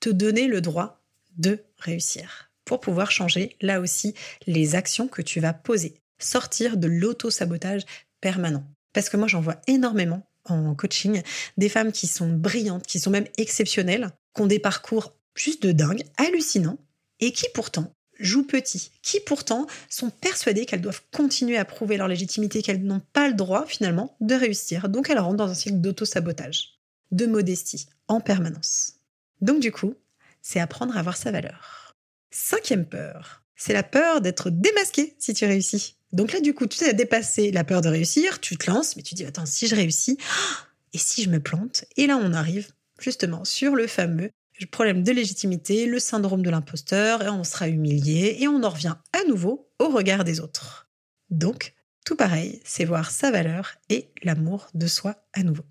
te 0.00 0.10
donner 0.10 0.48
le 0.48 0.60
droit 0.60 0.99
de 1.38 1.64
réussir, 1.78 2.50
pour 2.64 2.80
pouvoir 2.80 3.10
changer 3.10 3.56
là 3.60 3.80
aussi 3.80 4.14
les 4.46 4.74
actions 4.74 5.08
que 5.08 5.22
tu 5.22 5.40
vas 5.40 5.52
poser, 5.52 5.94
sortir 6.18 6.76
de 6.76 6.88
l'auto-sabotage 6.88 7.82
permanent. 8.20 8.64
Parce 8.92 9.08
que 9.08 9.16
moi 9.16 9.28
j'en 9.28 9.40
vois 9.40 9.60
énormément 9.66 10.26
en 10.44 10.74
coaching 10.74 11.22
des 11.56 11.68
femmes 11.68 11.92
qui 11.92 12.06
sont 12.06 12.28
brillantes, 12.28 12.86
qui 12.86 12.98
sont 12.98 13.10
même 13.10 13.28
exceptionnelles, 13.38 14.10
qui 14.34 14.42
ont 14.42 14.46
des 14.46 14.58
parcours 14.58 15.14
juste 15.34 15.62
de 15.62 15.72
dingue, 15.72 16.02
hallucinants, 16.16 16.78
et 17.20 17.32
qui 17.32 17.46
pourtant 17.54 17.92
jouent 18.18 18.46
petit, 18.46 18.90
qui 19.02 19.20
pourtant 19.20 19.66
sont 19.88 20.10
persuadées 20.10 20.66
qu'elles 20.66 20.80
doivent 20.80 21.02
continuer 21.12 21.56
à 21.56 21.64
prouver 21.64 21.96
leur 21.96 22.08
légitimité, 22.08 22.62
qu'elles 22.62 22.82
n'ont 22.82 23.02
pas 23.12 23.28
le 23.28 23.34
droit 23.34 23.66
finalement 23.66 24.16
de 24.20 24.34
réussir. 24.34 24.88
Donc 24.88 25.08
elles 25.08 25.18
rentrent 25.18 25.36
dans 25.36 25.50
un 25.50 25.54
cycle 25.54 25.80
d'auto-sabotage, 25.80 26.78
de 27.12 27.26
modestie, 27.26 27.86
en 28.08 28.20
permanence. 28.20 28.94
Donc 29.40 29.60
du 29.60 29.72
coup, 29.72 29.94
c'est 30.42 30.60
apprendre 30.60 30.96
à 30.96 31.02
voir 31.02 31.16
sa 31.16 31.30
valeur. 31.30 31.96
Cinquième 32.30 32.86
peur, 32.86 33.42
c'est 33.56 33.72
la 33.72 33.82
peur 33.82 34.20
d'être 34.20 34.50
démasqué 34.50 35.14
si 35.18 35.34
tu 35.34 35.44
réussis. 35.44 35.96
Donc 36.12 36.32
là, 36.32 36.40
du 36.40 36.54
coup, 36.54 36.66
tu 36.66 36.82
as 36.84 36.92
dépassé 36.92 37.50
la 37.52 37.64
peur 37.64 37.82
de 37.82 37.88
réussir, 37.88 38.40
tu 38.40 38.56
te 38.56 38.70
lances, 38.70 38.96
mais 38.96 39.02
tu 39.02 39.14
dis, 39.14 39.24
attends, 39.24 39.46
si 39.46 39.66
je 39.66 39.76
réussis, 39.76 40.18
et 40.92 40.98
si 40.98 41.22
je 41.22 41.30
me 41.30 41.40
plante? 41.40 41.84
Et 41.96 42.06
là, 42.06 42.16
on 42.16 42.32
arrive 42.32 42.72
justement 42.98 43.44
sur 43.44 43.74
le 43.74 43.86
fameux 43.86 44.30
problème 44.66 45.02
de 45.02 45.12
légitimité, 45.12 45.86
le 45.86 45.98
syndrome 45.98 46.42
de 46.42 46.50
l'imposteur, 46.50 47.22
et 47.22 47.28
on 47.28 47.44
sera 47.44 47.68
humilié, 47.68 48.36
et 48.40 48.48
on 48.48 48.62
en 48.62 48.68
revient 48.68 48.96
à 49.12 49.24
nouveau 49.24 49.70
au 49.78 49.88
regard 49.88 50.24
des 50.24 50.40
autres. 50.40 50.88
Donc, 51.30 51.74
tout 52.04 52.16
pareil, 52.16 52.60
c'est 52.64 52.84
voir 52.84 53.10
sa 53.10 53.30
valeur 53.30 53.74
et 53.88 54.10
l'amour 54.22 54.68
de 54.74 54.86
soi 54.86 55.16
à 55.32 55.42
nouveau. 55.42 55.64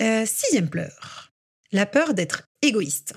Euh, 0.00 0.26
sixième 0.26 0.68
peur, 0.68 1.32
la 1.72 1.86
peur 1.86 2.14
d'être 2.14 2.48
égoïste. 2.62 3.14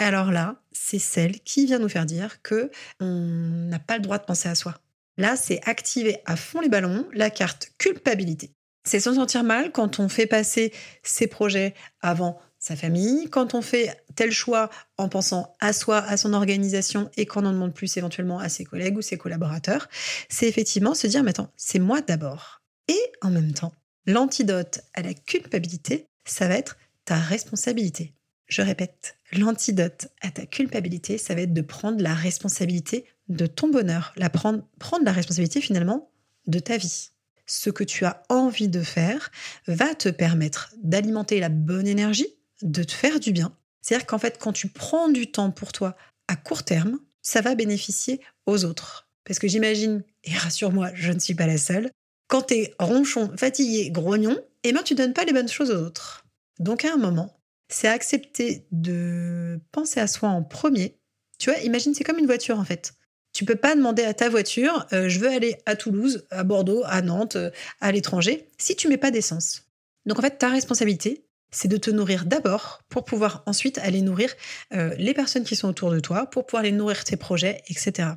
Alors 0.00 0.30
là, 0.30 0.56
c'est 0.72 0.98
celle 0.98 1.40
qui 1.40 1.66
vient 1.66 1.78
nous 1.78 1.90
faire 1.90 2.06
dire 2.06 2.40
que 2.40 2.70
on 3.00 3.66
n'a 3.68 3.78
pas 3.78 3.96
le 3.96 4.02
droit 4.02 4.16
de 4.16 4.24
penser 4.24 4.48
à 4.48 4.54
soi. 4.54 4.74
Là, 5.18 5.36
c'est 5.36 5.60
activer 5.68 6.20
à 6.24 6.36
fond 6.36 6.60
les 6.60 6.70
ballons 6.70 7.06
la 7.12 7.28
carte 7.28 7.72
culpabilité. 7.76 8.50
C'est 8.88 8.98
se 8.98 9.12
sentir 9.12 9.44
mal 9.44 9.72
quand 9.72 10.00
on 10.00 10.08
fait 10.08 10.26
passer 10.26 10.72
ses 11.02 11.26
projets 11.26 11.74
avant 12.00 12.40
sa 12.58 12.76
famille, 12.76 13.28
quand 13.28 13.52
on 13.52 13.60
fait 13.60 13.94
tel 14.16 14.32
choix 14.32 14.70
en 14.96 15.10
pensant 15.10 15.54
à 15.60 15.74
soi, 15.74 15.98
à 15.98 16.16
son 16.16 16.32
organisation 16.32 17.10
et 17.18 17.26
qu'on 17.26 17.44
en 17.44 17.52
demande 17.52 17.74
plus 17.74 17.98
éventuellement 17.98 18.38
à 18.38 18.48
ses 18.48 18.64
collègues 18.64 18.96
ou 18.96 19.02
ses 19.02 19.18
collaborateurs, 19.18 19.86
c'est 20.30 20.48
effectivement 20.48 20.94
se 20.94 21.08
dire, 21.08 21.22
mais 21.22 21.30
attends, 21.30 21.52
c'est 21.58 21.78
moi 21.78 22.00
d'abord. 22.00 22.62
Et 22.88 23.00
en 23.20 23.28
même 23.28 23.52
temps, 23.52 23.74
l'antidote 24.06 24.80
à 24.94 25.02
la 25.02 25.12
culpabilité, 25.12 26.06
ça 26.24 26.48
va 26.48 26.54
être 26.54 26.78
ta 27.04 27.16
responsabilité. 27.16 28.14
Je 28.50 28.62
répète, 28.62 29.16
l'antidote 29.32 30.08
à 30.20 30.32
ta 30.32 30.44
culpabilité, 30.44 31.18
ça 31.18 31.36
va 31.36 31.42
être 31.42 31.54
de 31.54 31.60
prendre 31.60 32.02
la 32.02 32.14
responsabilité 32.14 33.06
de 33.28 33.46
ton 33.46 33.68
bonheur, 33.68 34.12
la 34.16 34.28
prendre, 34.28 34.66
prendre 34.80 35.04
la 35.04 35.12
responsabilité 35.12 35.60
finalement 35.60 36.10
de 36.48 36.58
ta 36.58 36.76
vie. 36.76 37.10
Ce 37.46 37.70
que 37.70 37.84
tu 37.84 38.04
as 38.04 38.24
envie 38.28 38.66
de 38.66 38.82
faire 38.82 39.30
va 39.68 39.94
te 39.94 40.08
permettre 40.08 40.74
d'alimenter 40.82 41.38
la 41.38 41.48
bonne 41.48 41.86
énergie, 41.86 42.26
de 42.62 42.82
te 42.82 42.92
faire 42.92 43.20
du 43.20 43.30
bien. 43.30 43.56
C'est-à-dire 43.82 44.06
qu'en 44.06 44.18
fait, 44.18 44.36
quand 44.38 44.52
tu 44.52 44.66
prends 44.66 45.08
du 45.08 45.30
temps 45.30 45.52
pour 45.52 45.70
toi 45.70 45.96
à 46.26 46.34
court 46.34 46.64
terme, 46.64 46.98
ça 47.22 47.42
va 47.42 47.54
bénéficier 47.54 48.20
aux 48.46 48.64
autres. 48.64 49.08
Parce 49.24 49.38
que 49.38 49.46
j'imagine, 49.46 50.02
et 50.24 50.34
rassure-moi, 50.34 50.90
je 50.94 51.12
ne 51.12 51.20
suis 51.20 51.34
pas 51.34 51.46
la 51.46 51.58
seule, 51.58 51.90
quand 52.26 52.42
tu 52.42 52.54
es 52.54 52.74
ronchon, 52.80 53.32
fatigué, 53.36 53.90
grognon, 53.90 54.36
eh 54.64 54.72
ben 54.72 54.82
tu 54.82 54.96
donnes 54.96 55.12
pas 55.12 55.24
les 55.24 55.32
bonnes 55.32 55.48
choses 55.48 55.70
aux 55.70 55.84
autres. 55.86 56.26
Donc 56.58 56.84
à 56.84 56.92
un 56.92 56.96
moment, 56.96 57.39
c'est 57.70 57.88
accepter 57.88 58.66
de 58.72 59.60
penser 59.72 60.00
à 60.00 60.06
soi 60.06 60.28
en 60.28 60.42
premier. 60.42 60.98
Tu 61.38 61.50
vois, 61.50 61.58
imagine, 61.60 61.94
c'est 61.94 62.04
comme 62.04 62.18
une 62.18 62.26
voiture 62.26 62.58
en 62.58 62.64
fait. 62.64 62.94
Tu 63.32 63.44
peux 63.44 63.56
pas 63.56 63.76
demander 63.76 64.02
à 64.02 64.12
ta 64.12 64.28
voiture, 64.28 64.86
euh, 64.92 65.08
je 65.08 65.20
veux 65.20 65.28
aller 65.28 65.56
à 65.64 65.76
Toulouse, 65.76 66.26
à 66.30 66.42
Bordeaux, 66.42 66.82
à 66.84 67.00
Nantes, 67.00 67.36
euh, 67.36 67.50
à 67.80 67.92
l'étranger, 67.92 68.48
si 68.58 68.74
tu 68.74 68.88
mets 68.88 68.96
pas 68.96 69.12
d'essence. 69.12 69.62
Donc 70.04 70.18
en 70.18 70.22
fait, 70.22 70.38
ta 70.38 70.48
responsabilité, 70.48 71.24
c'est 71.52 71.68
de 71.68 71.76
te 71.76 71.90
nourrir 71.90 72.26
d'abord 72.26 72.82
pour 72.88 73.04
pouvoir 73.04 73.42
ensuite 73.46 73.78
aller 73.78 74.02
nourrir 74.02 74.34
euh, 74.72 74.94
les 74.98 75.14
personnes 75.14 75.44
qui 75.44 75.56
sont 75.56 75.68
autour 75.68 75.92
de 75.92 76.00
toi, 76.00 76.26
pour 76.26 76.44
pouvoir 76.44 76.62
aller 76.62 76.72
nourrir 76.72 77.04
tes 77.04 77.16
projets, 77.16 77.62
etc. 77.68 78.10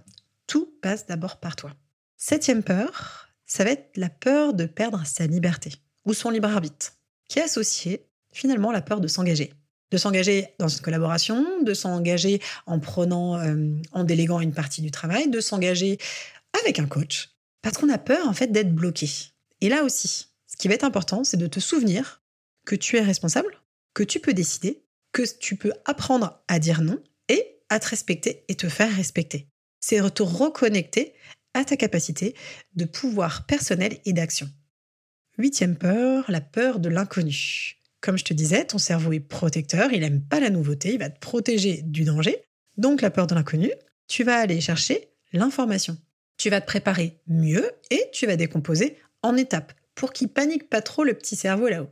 Tout 0.48 0.74
passe 0.82 1.06
d'abord 1.06 1.40
par 1.40 1.56
toi. 1.56 1.72
Septième 2.18 2.64
peur, 2.64 3.30
ça 3.46 3.64
va 3.64 3.72
être 3.72 3.96
la 3.98 4.10
peur 4.10 4.54
de 4.54 4.66
perdre 4.66 5.04
sa 5.06 5.28
liberté 5.28 5.72
ou 6.06 6.14
son 6.14 6.32
libre 6.32 6.50
arbitre, 6.50 6.94
qui 7.30 7.40
est 7.40 7.44
associée 7.44 8.08
finalement 8.34 8.72
la 8.72 8.82
peur 8.82 9.00
de 9.00 9.08
s'engager. 9.08 9.54
De 9.92 9.98
s'engager 9.98 10.48
dans 10.60 10.68
une 10.68 10.82
collaboration, 10.82 11.62
de 11.62 11.74
s'engager 11.74 12.42
en 12.66 12.80
prenant, 12.80 13.40
euh, 13.40 13.76
en 13.92 14.04
déléguant 14.04 14.40
une 14.40 14.54
partie 14.54 14.82
du 14.82 14.92
travail, 14.92 15.30
de 15.30 15.40
s'engager 15.40 15.98
avec 16.62 16.80
un 16.80 16.88
coach, 16.88 17.30
parce 17.62 17.78
qu'on 17.78 17.90
a 17.90 17.98
peur 17.98 18.28
en 18.28 18.34
fait 18.34 18.52
d'être 18.52 18.74
bloqué. 18.74 19.10
Et 19.62 19.70
là 19.70 19.84
aussi, 19.84 20.28
ce 20.48 20.58
qui 20.58 20.68
va 20.68 20.74
être 20.74 20.84
important, 20.84 21.24
c'est 21.24 21.38
de 21.38 21.48
te 21.48 21.60
souvenir 21.60 22.22
que 22.66 22.76
tu 22.76 22.98
es 22.98 23.02
responsable, 23.02 23.62
que 23.94 24.04
tu 24.04 24.20
peux 24.20 24.34
décider, 24.34 24.84
que 25.12 25.24
tu 25.40 25.56
peux 25.56 25.74
apprendre 25.86 26.44
à 26.48 26.60
dire 26.60 26.82
non 26.82 27.02
et 27.30 27.60
à 27.70 27.80
te 27.80 27.88
respecter 27.88 28.44
et 28.48 28.56
te 28.56 28.70
faire 28.70 28.94
respecter. 28.96 29.48
C'est 29.80 30.00
te 30.14 30.24
reconnecter 30.24 31.14
à 31.54 31.64
ta 31.66 31.78
capacité 31.78 32.36
de 32.76 32.86
pouvoir 32.86 33.46
personnel 33.46 34.00
et 34.06 34.14
d'action. 34.14 34.50
Huitième 35.38 35.78
peur, 35.78 36.26
la 36.30 36.42
peur 36.42 36.80
de 36.80 36.90
l'inconnu. 36.90 37.80
Comme 38.04 38.18
je 38.18 38.26
te 38.26 38.34
disais, 38.34 38.66
ton 38.66 38.80
cerveau 38.80 39.14
est 39.14 39.22
protecteur, 39.22 39.94
il 39.94 40.02
n'aime 40.02 40.22
pas 40.22 40.42
la 40.42 40.50
nouveauté, 40.50 40.94
il 40.94 41.00
va 41.00 41.10
te 41.10 41.20
protéger 41.20 41.84
du 41.84 42.04
danger. 42.04 42.44
Donc 42.76 43.02
la 43.02 43.10
peur 43.10 43.28
de 43.28 43.34
l'inconnu, 43.34 43.72
tu 44.10 44.26
vas 44.26 44.40
aller 44.40 44.60
chercher 44.60 45.08
l'information. 45.32 45.98
Tu 46.36 46.50
vas 46.50 46.60
te 46.60 46.66
préparer 46.66 47.22
mieux 47.28 47.72
et 47.92 48.10
tu 48.12 48.28
vas 48.28 48.36
décomposer 48.36 48.98
en 49.22 49.38
étapes 49.38 49.72
pour 49.96 50.12
qu'il 50.12 50.28
panique 50.28 50.70
pas 50.70 50.82
trop 50.82 51.06
le 51.06 51.14
petit 51.14 51.38
cerveau 51.38 51.70
là-haut. 51.70 51.88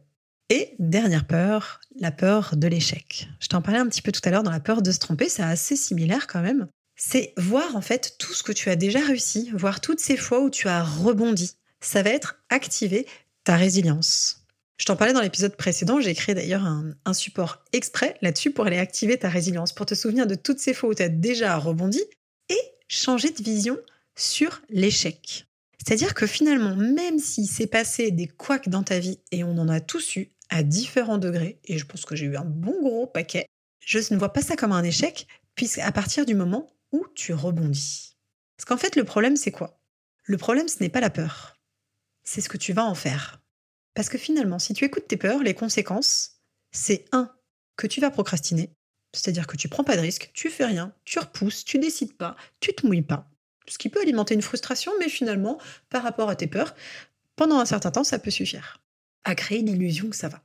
Et 0.50 0.76
dernière 0.80 1.26
peur, 1.26 1.80
la 1.98 2.12
peur 2.12 2.58
de 2.58 2.68
l'échec. 2.68 3.30
Je 3.40 3.48
t'en 3.48 3.62
parlais 3.62 3.80
un 3.80 3.88
petit 3.88 4.02
peu 4.02 4.12
tout 4.12 4.22
à 4.26 4.32
l'heure 4.32 4.44
dans 4.44 4.52
la 4.52 4.60
peur 4.60 4.82
de 4.82 4.92
se 4.92 5.00
tromper, 5.00 5.30
c'est 5.30 5.44
assez 5.44 5.78
similaire 5.78 6.28
quand 6.28 6.42
même. 6.42 6.68
C'est 6.98 7.34
voir 7.38 7.78
en 7.78 7.82
fait 7.82 8.18
tout 8.20 8.34
ce 8.34 8.44
que 8.44 8.52
tu 8.52 8.70
as 8.70 8.76
déjà 8.76 9.00
réussi, 9.00 9.50
voir 9.54 9.80
toutes 9.80 10.02
ces 10.02 10.18
fois 10.18 10.42
où 10.42 10.50
tu 10.50 10.68
as 10.68 10.84
rebondi. 10.84 11.54
Ça 11.80 12.04
va 12.04 12.10
être 12.10 12.44
activer 12.50 13.08
ta 13.46 13.56
résilience. 13.56 14.41
Je 14.82 14.86
t'en 14.88 14.96
parlais 14.96 15.14
dans 15.14 15.22
l'épisode 15.22 15.56
précédent, 15.56 16.02
j'ai 16.02 16.16
créé 16.16 16.34
d'ailleurs 16.34 16.66
un, 16.66 17.14
support 17.14 17.64
exprès 17.72 18.18
là-dessus 18.24 18.50
pour 18.50 18.66
aller 18.66 18.80
activer 18.80 19.16
ta 19.16 19.30
résilience, 19.30 19.74
pour 19.74 19.86
te 19.86 19.94
souvenir 19.94 20.26
de 20.26 20.34
toutes 20.34 20.58
ces 20.58 20.74
fois 20.74 20.90
où 20.90 20.96
tu 20.96 21.04
as 21.04 21.08
déjà 21.08 21.56
rebondi 21.56 22.02
et 22.50 22.58
changer 22.88 23.30
de 23.30 23.44
vision 23.44 23.78
sur 24.16 24.60
l'échec. 24.70 25.46
C'est-à-dire 25.78 26.16
que 26.16 26.26
finalement, 26.26 26.76
même 26.76 27.20
s'il 27.20 27.46
s'est 27.46 27.68
passé 27.68 28.10
des 28.10 28.26
couacs 28.26 28.70
dans 28.70 28.82
ta 28.82 28.98
vie, 28.98 29.20
et 29.32 29.44
on 29.44 29.56
en 29.60 29.70
a 29.70 29.82
tous 29.82 30.16
eu, 30.16 30.32
à 30.50 30.64
différents 30.64 31.20
degrés, 31.20 31.60
et 31.66 31.78
je 31.78 31.86
pense 31.86 32.04
que 32.04 32.16
j'ai 32.16 32.26
eu 32.26 32.36
un 32.36 32.46
bon 32.46 32.82
gros 32.82 33.06
paquet, 33.06 33.46
je 33.86 34.00
ne 34.10 34.18
vois 34.18 34.34
pas 34.34 34.42
ça 34.42 34.56
comme 34.56 34.72
un 34.72 34.84
échec, 34.84 35.28
puisqu'à 35.54 35.92
partir 35.92 36.26
du 36.26 36.34
moment 36.34 36.66
où 36.92 37.06
tu 37.14 37.36
rebondis. 37.36 38.16
Parce 38.58 38.66
qu'en 38.66 38.78
fait, 38.78 38.96
le 38.96 39.04
problème, 39.04 39.36
c'est 39.36 39.52
quoi? 39.52 39.80
Le 40.24 40.38
problème, 40.38 40.68
ce 40.68 40.78
n'est 40.80 40.90
pas 40.90 41.02
la 41.02 41.12
peur. 41.12 41.56
C'est 42.24 42.42
ce 42.42 42.50
que 42.50 42.58
tu 42.58 42.74
vas 42.74 42.86
en 42.86 42.96
faire. 42.96 43.41
Parce 43.94 44.10
que 44.10 44.18
finalement, 44.18 44.60
si 44.60 44.74
tu 44.74 44.86
écoutes 44.86 45.08
tes 45.08 45.18
peurs, 45.18 45.44
les 45.44 45.54
conséquences, 45.54 46.42
c'est 46.72 47.06
un, 47.12 47.32
que 47.76 47.88
tu 47.88 48.00
vas 48.00 48.12
procrastiner, 48.12 48.72
c'est-à-dire 49.14 49.48
que 49.48 49.58
tu 49.58 49.68
prends 49.68 49.84
pas 49.84 49.98
de 49.98 50.02
risque, 50.02 50.32
tu 50.34 50.50
fais 50.50 50.66
rien, 50.66 50.94
tu 51.04 51.20
repousses, 51.20 51.66
tu 51.66 51.78
décides 51.78 52.16
pas, 52.16 52.36
tu 52.60 52.74
te 52.74 52.86
mouilles 52.86 53.02
pas. 53.02 53.30
Ce 53.68 53.78
qui 53.78 53.90
peut 53.90 54.02
alimenter 54.02 54.34
une 54.34 54.42
frustration, 54.42 54.92
mais 55.00 55.10
finalement, 55.10 55.60
par 55.90 56.04
rapport 56.04 56.30
à 56.30 56.36
tes 56.36 56.48
peurs, 56.48 56.76
pendant 57.36 57.60
un 57.60 57.66
certain 57.66 57.92
temps, 57.92 58.04
ça 58.04 58.20
peut 58.20 58.32
suffire 58.32 58.82
à 59.24 59.36
créer 59.36 59.62
l'illusion 59.62 60.10
que 60.10 60.16
ça 60.16 60.30
va. 60.30 60.42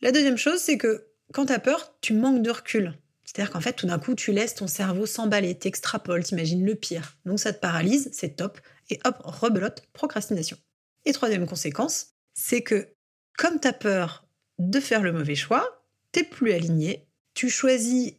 La 0.00 0.12
deuxième 0.12 0.38
chose, 0.38 0.60
c'est 0.60 0.78
que 0.78 1.08
quand 1.32 1.46
tu 1.46 1.52
as 1.52 1.58
peur, 1.58 1.94
tu 2.00 2.14
manques 2.14 2.42
de 2.42 2.50
recul. 2.50 2.96
C'est-à-dire 3.24 3.50
qu'en 3.50 3.60
fait, 3.60 3.72
tout 3.72 3.86
d'un 3.86 3.98
coup, 3.98 4.14
tu 4.14 4.32
laisses 4.32 4.54
ton 4.54 4.68
cerveau 4.68 5.04
s'emballer, 5.04 5.58
t'extrapoles, 5.58 6.24
t'imagines 6.24 6.64
le 6.64 6.74
pire. 6.76 7.18
Donc 7.24 7.40
ça 7.40 7.52
te 7.52 7.58
paralyse, 7.58 8.08
c'est 8.12 8.36
top, 8.36 8.60
et 8.88 9.00
hop, 9.04 9.16
rebelote, 9.24 9.82
procrastination. 9.92 10.56
Et 11.04 11.12
troisième 11.12 11.46
conséquence, 11.46 12.15
c'est 12.36 12.62
que 12.62 12.94
comme 13.36 13.58
tu 13.58 13.66
as 13.66 13.72
peur 13.72 14.28
de 14.58 14.78
faire 14.78 15.02
le 15.02 15.12
mauvais 15.12 15.34
choix, 15.34 15.84
t'es 16.12 16.22
plus 16.22 16.52
aligné, 16.52 17.08
tu 17.34 17.50
choisis, 17.50 18.14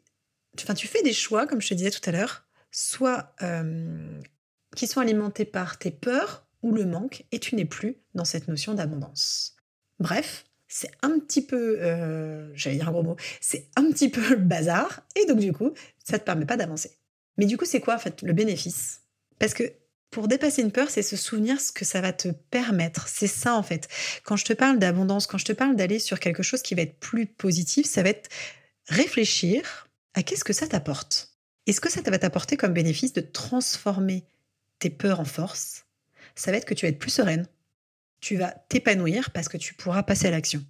enfin 0.60 0.74
tu 0.74 0.88
fais 0.88 1.02
des 1.04 1.14
choix, 1.14 1.48
comme 1.48 1.62
je 1.62 1.70
te 1.70 1.74
disais 1.74 1.92
tout 1.92 2.08
à 2.10 2.12
l'heure, 2.12 2.46
soit 2.72 3.34
euh, 3.42 4.20
qui 4.76 4.88
sont 4.88 5.00
alimentés 5.00 5.46
par 5.46 5.80
tes 5.80 5.92
peurs 5.92 6.46
ou 6.62 6.74
le 6.74 6.86
manque, 6.86 7.26
et 7.32 7.40
tu 7.40 7.56
n'es 7.56 7.66
plus 7.66 7.98
dans 8.16 8.26
cette 8.26 8.48
notion 8.48 8.74
d'abondance. 8.74 9.56
Bref, 10.00 10.46
c'est 10.68 10.92
un 11.02 11.18
petit 11.20 11.46
peu, 11.46 11.80
euh, 11.80 12.52
j'allais 12.54 12.76
dire 12.78 12.90
un 12.90 12.92
gros 12.92 13.04
mot, 13.04 13.16
c'est 13.40 13.70
un 13.76 13.90
petit 13.92 14.10
peu 14.10 14.30
le 14.32 14.36
bazar, 14.38 15.02
et 15.16 15.26
donc 15.26 15.40
du 15.40 15.54
coup, 15.54 15.74
ça 16.04 16.14
ne 16.14 16.20
te 16.20 16.24
permet 16.26 16.46
pas 16.46 16.58
d'avancer. 16.58 16.98
Mais 17.38 17.46
du 17.46 17.58
coup, 17.58 17.66
c'est 17.66 17.80
quoi 17.80 17.96
en 17.96 18.00
fait 18.00 18.22
le 18.24 18.34
bénéfice? 18.34 19.02
Parce 19.40 19.54
que 19.54 19.64
pour 20.10 20.28
dépasser 20.28 20.62
une 20.62 20.72
peur, 20.72 20.90
c'est 20.90 21.02
se 21.02 21.18
souvenir 21.18 21.60
ce 21.60 21.72
que 21.72 21.86
ça 21.86 22.02
va 22.02 22.14
te 22.14 22.30
permettre. 22.30 23.08
C'est 23.08 23.28
ça 23.28 23.56
en 23.56 23.64
fait. 23.64 23.88
Quand 24.24 24.36
je 24.36 24.46
te 24.46 24.54
parle 24.54 24.80
d'abondance, 24.80 25.28
quand 25.28 25.38
je 25.38 25.46
te 25.46 25.54
parle 25.54 25.76
d'aller 25.76 26.00
sur 26.00 26.20
quelque 26.20 26.44
chose 26.44 26.62
qui 26.62 26.76
va 26.76 26.84
être 26.84 27.00
plus 27.00 27.26
positif, 27.26 27.86
ça 27.86 28.04
va 28.04 28.10
être 28.10 28.30
réfléchir 28.88 29.88
à 30.14 30.24
qu'est-ce 30.24 30.44
que 30.44 30.54
ça 30.54 30.68
t'apporte. 30.68 31.38
Est-ce 31.66 31.82
que 31.82 31.92
ça 31.92 32.02
va 32.02 32.18
t'apporter 32.18 32.56
comme 32.56 32.74
bénéfice 32.74 33.14
de 33.14 33.22
transformer 33.22 34.24
tes 34.80 34.90
peurs 34.90 35.20
en 35.20 35.26
force? 35.26 35.86
Ça 36.36 36.52
va 36.52 36.58
être 36.58 36.66
que 36.66 36.74
tu 36.74 36.86
vas 36.86 36.90
être 36.90 37.00
plus 37.00 37.12
sereine, 37.12 37.48
tu 38.22 38.38
vas 38.38 38.52
t'épanouir 38.70 39.32
parce 39.32 39.50
que 39.50 39.58
tu 39.58 39.74
pourras 39.74 40.04
passer 40.04 40.28
à 40.28 40.32
l'action. 40.32 40.64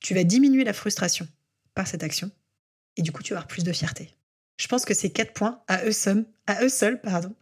Tu 0.00 0.14
vas 0.14 0.24
diminuer 0.24 0.64
la 0.64 0.72
frustration 0.72 1.28
par 1.74 1.86
cette 1.86 2.02
action 2.02 2.30
et 2.96 3.02
du 3.02 3.12
coup 3.12 3.22
tu 3.22 3.32
vas 3.32 3.38
avoir 3.40 3.48
plus 3.48 3.64
de 3.64 3.72
fierté. 3.72 4.16
Je 4.56 4.66
pense 4.66 4.84
que 4.84 4.94
ces 4.94 5.10
quatre 5.10 5.32
points, 5.32 5.62
à 5.68 5.84
eux 5.84 5.92
seuls, 5.92 6.26
à 6.46 6.62
eux 6.64 6.68
seuls 6.68 7.00
pardon, 7.00 7.34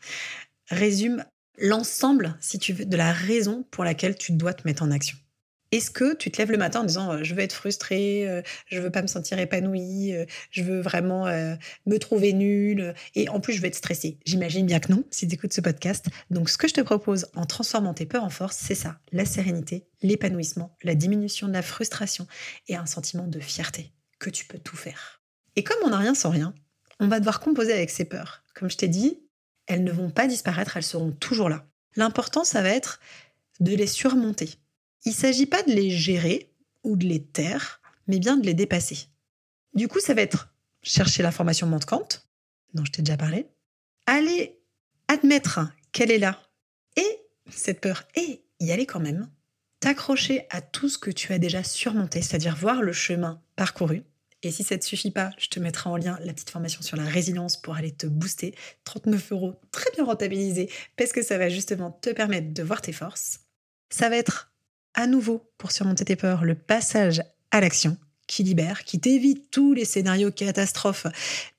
résument 0.69 1.25
l'ensemble, 1.59 2.37
si 2.41 2.59
tu 2.59 2.73
veux, 2.73 2.85
de 2.85 2.97
la 2.97 3.13
raison 3.13 3.65
pour 3.71 3.85
laquelle 3.85 4.17
tu 4.17 4.33
dois 4.33 4.55
te 4.55 4.67
mettre 4.67 4.83
en 4.83 4.91
action. 4.91 5.17
Est-ce 5.71 5.91
que 5.91 6.15
tu 6.15 6.31
te 6.31 6.39
lèves 6.39 6.51
le 6.51 6.57
matin 6.57 6.81
en 6.81 6.85
disant 6.85 7.13
euh, 7.13 7.23
je 7.23 7.35
veux 7.35 7.43
être 7.43 7.53
frustrée, 7.53 8.27
euh, 8.27 8.41
je 8.67 8.81
veux 8.81 8.91
pas 8.91 9.03
me 9.03 9.07
sentir 9.07 9.39
épanouie, 9.39 10.15
euh, 10.15 10.25
je 10.51 10.63
veux 10.63 10.81
vraiment 10.81 11.27
me 11.87 11.99
trouver 11.99 12.33
nulle 12.33 12.95
et 13.15 13.29
en 13.29 13.41
plus 13.41 13.53
je 13.53 13.61
veux 13.61 13.67
être 13.67 13.75
stressée? 13.75 14.19
J'imagine 14.25 14.65
bien 14.65 14.81
que 14.81 14.91
non 14.91 15.05
si 15.11 15.29
tu 15.29 15.35
écoutes 15.35 15.53
ce 15.53 15.61
podcast. 15.61 16.07
Donc 16.31 16.49
ce 16.49 16.57
que 16.57 16.69
je 16.69 16.75
te 16.75 16.81
propose 16.81 17.27
en 17.35 17.45
transformant 17.45 17.93
tes 17.93 18.07
peurs 18.07 18.25
en 18.25 18.31
force, 18.31 18.57
c'est 18.57 18.75
ça, 18.75 18.99
la 19.13 19.27
sérénité, 19.27 19.87
l'épanouissement, 20.03 20.75
la 20.83 20.95
diminution 20.95 21.49
de 21.49 21.53
la 21.53 21.63
frustration 21.63 22.27
et 22.69 22.77
un 22.77 22.87
sentiment 22.87 23.27
de 23.27 23.41
fierté 23.41 23.93
que 24.19 24.31
tu 24.31 24.47
peux 24.47 24.59
tout 24.59 24.77
faire. 24.77 25.23
Et 25.57 25.65
comme 25.65 25.79
on 25.85 25.91
n'a 25.91 25.99
rien 25.99 26.15
sans 26.15 26.31
rien, 26.31 26.55
on 27.01 27.09
va 27.09 27.19
devoir 27.19 27.41
composer 27.41 27.73
avec 27.73 27.91
ces 27.91 28.05
peurs. 28.05 28.43
Comme 28.55 28.71
je 28.71 28.77
t'ai 28.77 28.89
dit, 28.89 29.21
elles 29.69 29.85
ne 29.85 29.93
vont 29.93 30.11
pas 30.11 30.27
disparaître, 30.27 30.77
elles 30.77 30.83
seront 30.83 31.13
toujours 31.13 31.49
là. 31.49 31.67
L'important, 31.95 32.43
ça 32.43 32.63
va 32.63 32.71
être 32.71 33.01
de 33.61 33.75
les 33.75 33.87
surmonter. 33.87 34.51
Il 35.05 35.11
ne 35.11 35.17
s'agit 35.17 35.47
pas 35.47 35.63
de 35.63 35.71
les 35.71 35.91
gérer 35.91 36.51
ou 36.83 36.97
de 36.97 37.07
les 37.07 37.23
taire, 37.23 37.81
mais 38.07 38.19
bien 38.19 38.37
de 38.37 38.47
les 38.47 38.55
dépasser. 38.55 39.09
Du 39.75 39.87
coup, 39.87 40.01
ça 40.01 40.15
va 40.15 40.23
être 40.23 40.53
chercher 40.83 41.23
l'information 41.23 41.67
manquante, 41.67 42.27
dont 42.75 42.85
je 42.85 42.93
t'ai 42.93 43.03
déjà 43.03 43.17
parlé, 43.17 43.47
aller 44.07 44.59
admettre 45.07 45.61
qu'elle 45.93 46.11
est 46.11 46.19
là, 46.19 46.41
et 46.97 47.21
cette 47.51 47.81
peur, 47.81 48.07
et 48.15 48.43
y 48.61 48.73
aller 48.73 48.87
quand 48.87 49.01
même, 49.01 49.29
t'accrocher 49.81 50.47
à 50.51 50.61
tout 50.61 50.89
ce 50.89 50.99
que 50.99 51.11
tu 51.11 51.33
as 51.33 51.39
déjà 51.39 51.63
surmonté, 51.63 52.23
c'est-à-dire 52.23 52.57
voir 52.57 52.83
le 52.83 52.93
chemin 52.93 53.41
parcouru. 53.57 54.03
Et 54.43 54.53
si 54.53 54.63
ça 54.63 54.77
ne 54.77 54.81
te 54.81 54.85
suffit 54.85 55.11
pas, 55.11 55.31
je 55.39 55.49
te 55.49 55.59
mettrai 55.59 55.91
en 55.91 55.97
lien 55.97 56.19
la 56.25 56.33
petite 56.33 56.51
formation 56.51 56.83
sur 56.83 56.97
la 56.97 57.05
résilience 57.05 57.61
pour 57.61 57.75
aller 57.75 57.91
te 57.91 58.07
booster. 58.07 58.55
39 58.85 59.33
euros, 59.33 59.61
très 59.73 59.91
bien 59.95 60.05
rentabilisé, 60.05 60.71
parce 60.97 61.13
que 61.13 61.23
ça 61.23 61.39
va 61.39 61.49
justement 61.49 61.91
te 61.91 62.11
permettre 62.11 62.53
de 62.53 62.63
voir 62.63 62.81
tes 62.81 62.93
forces. 62.93 63.41
Ça 63.91 64.09
va 64.09 64.17
être 64.17 64.53
à 64.95 65.07
nouveau, 65.07 65.51
pour 65.59 65.73
surmonter 65.73 66.05
tes 66.05 66.17
peurs, 66.17 66.45
le 66.45 66.55
passage 66.55 67.23
à 67.51 67.61
l'action 67.61 67.97
qui 68.27 68.43
libère, 68.43 68.85
qui 68.85 69.01
t'évite 69.01 69.51
tous 69.51 69.73
les 69.73 69.85
scénarios 69.85 70.31
catastrophes. 70.31 71.07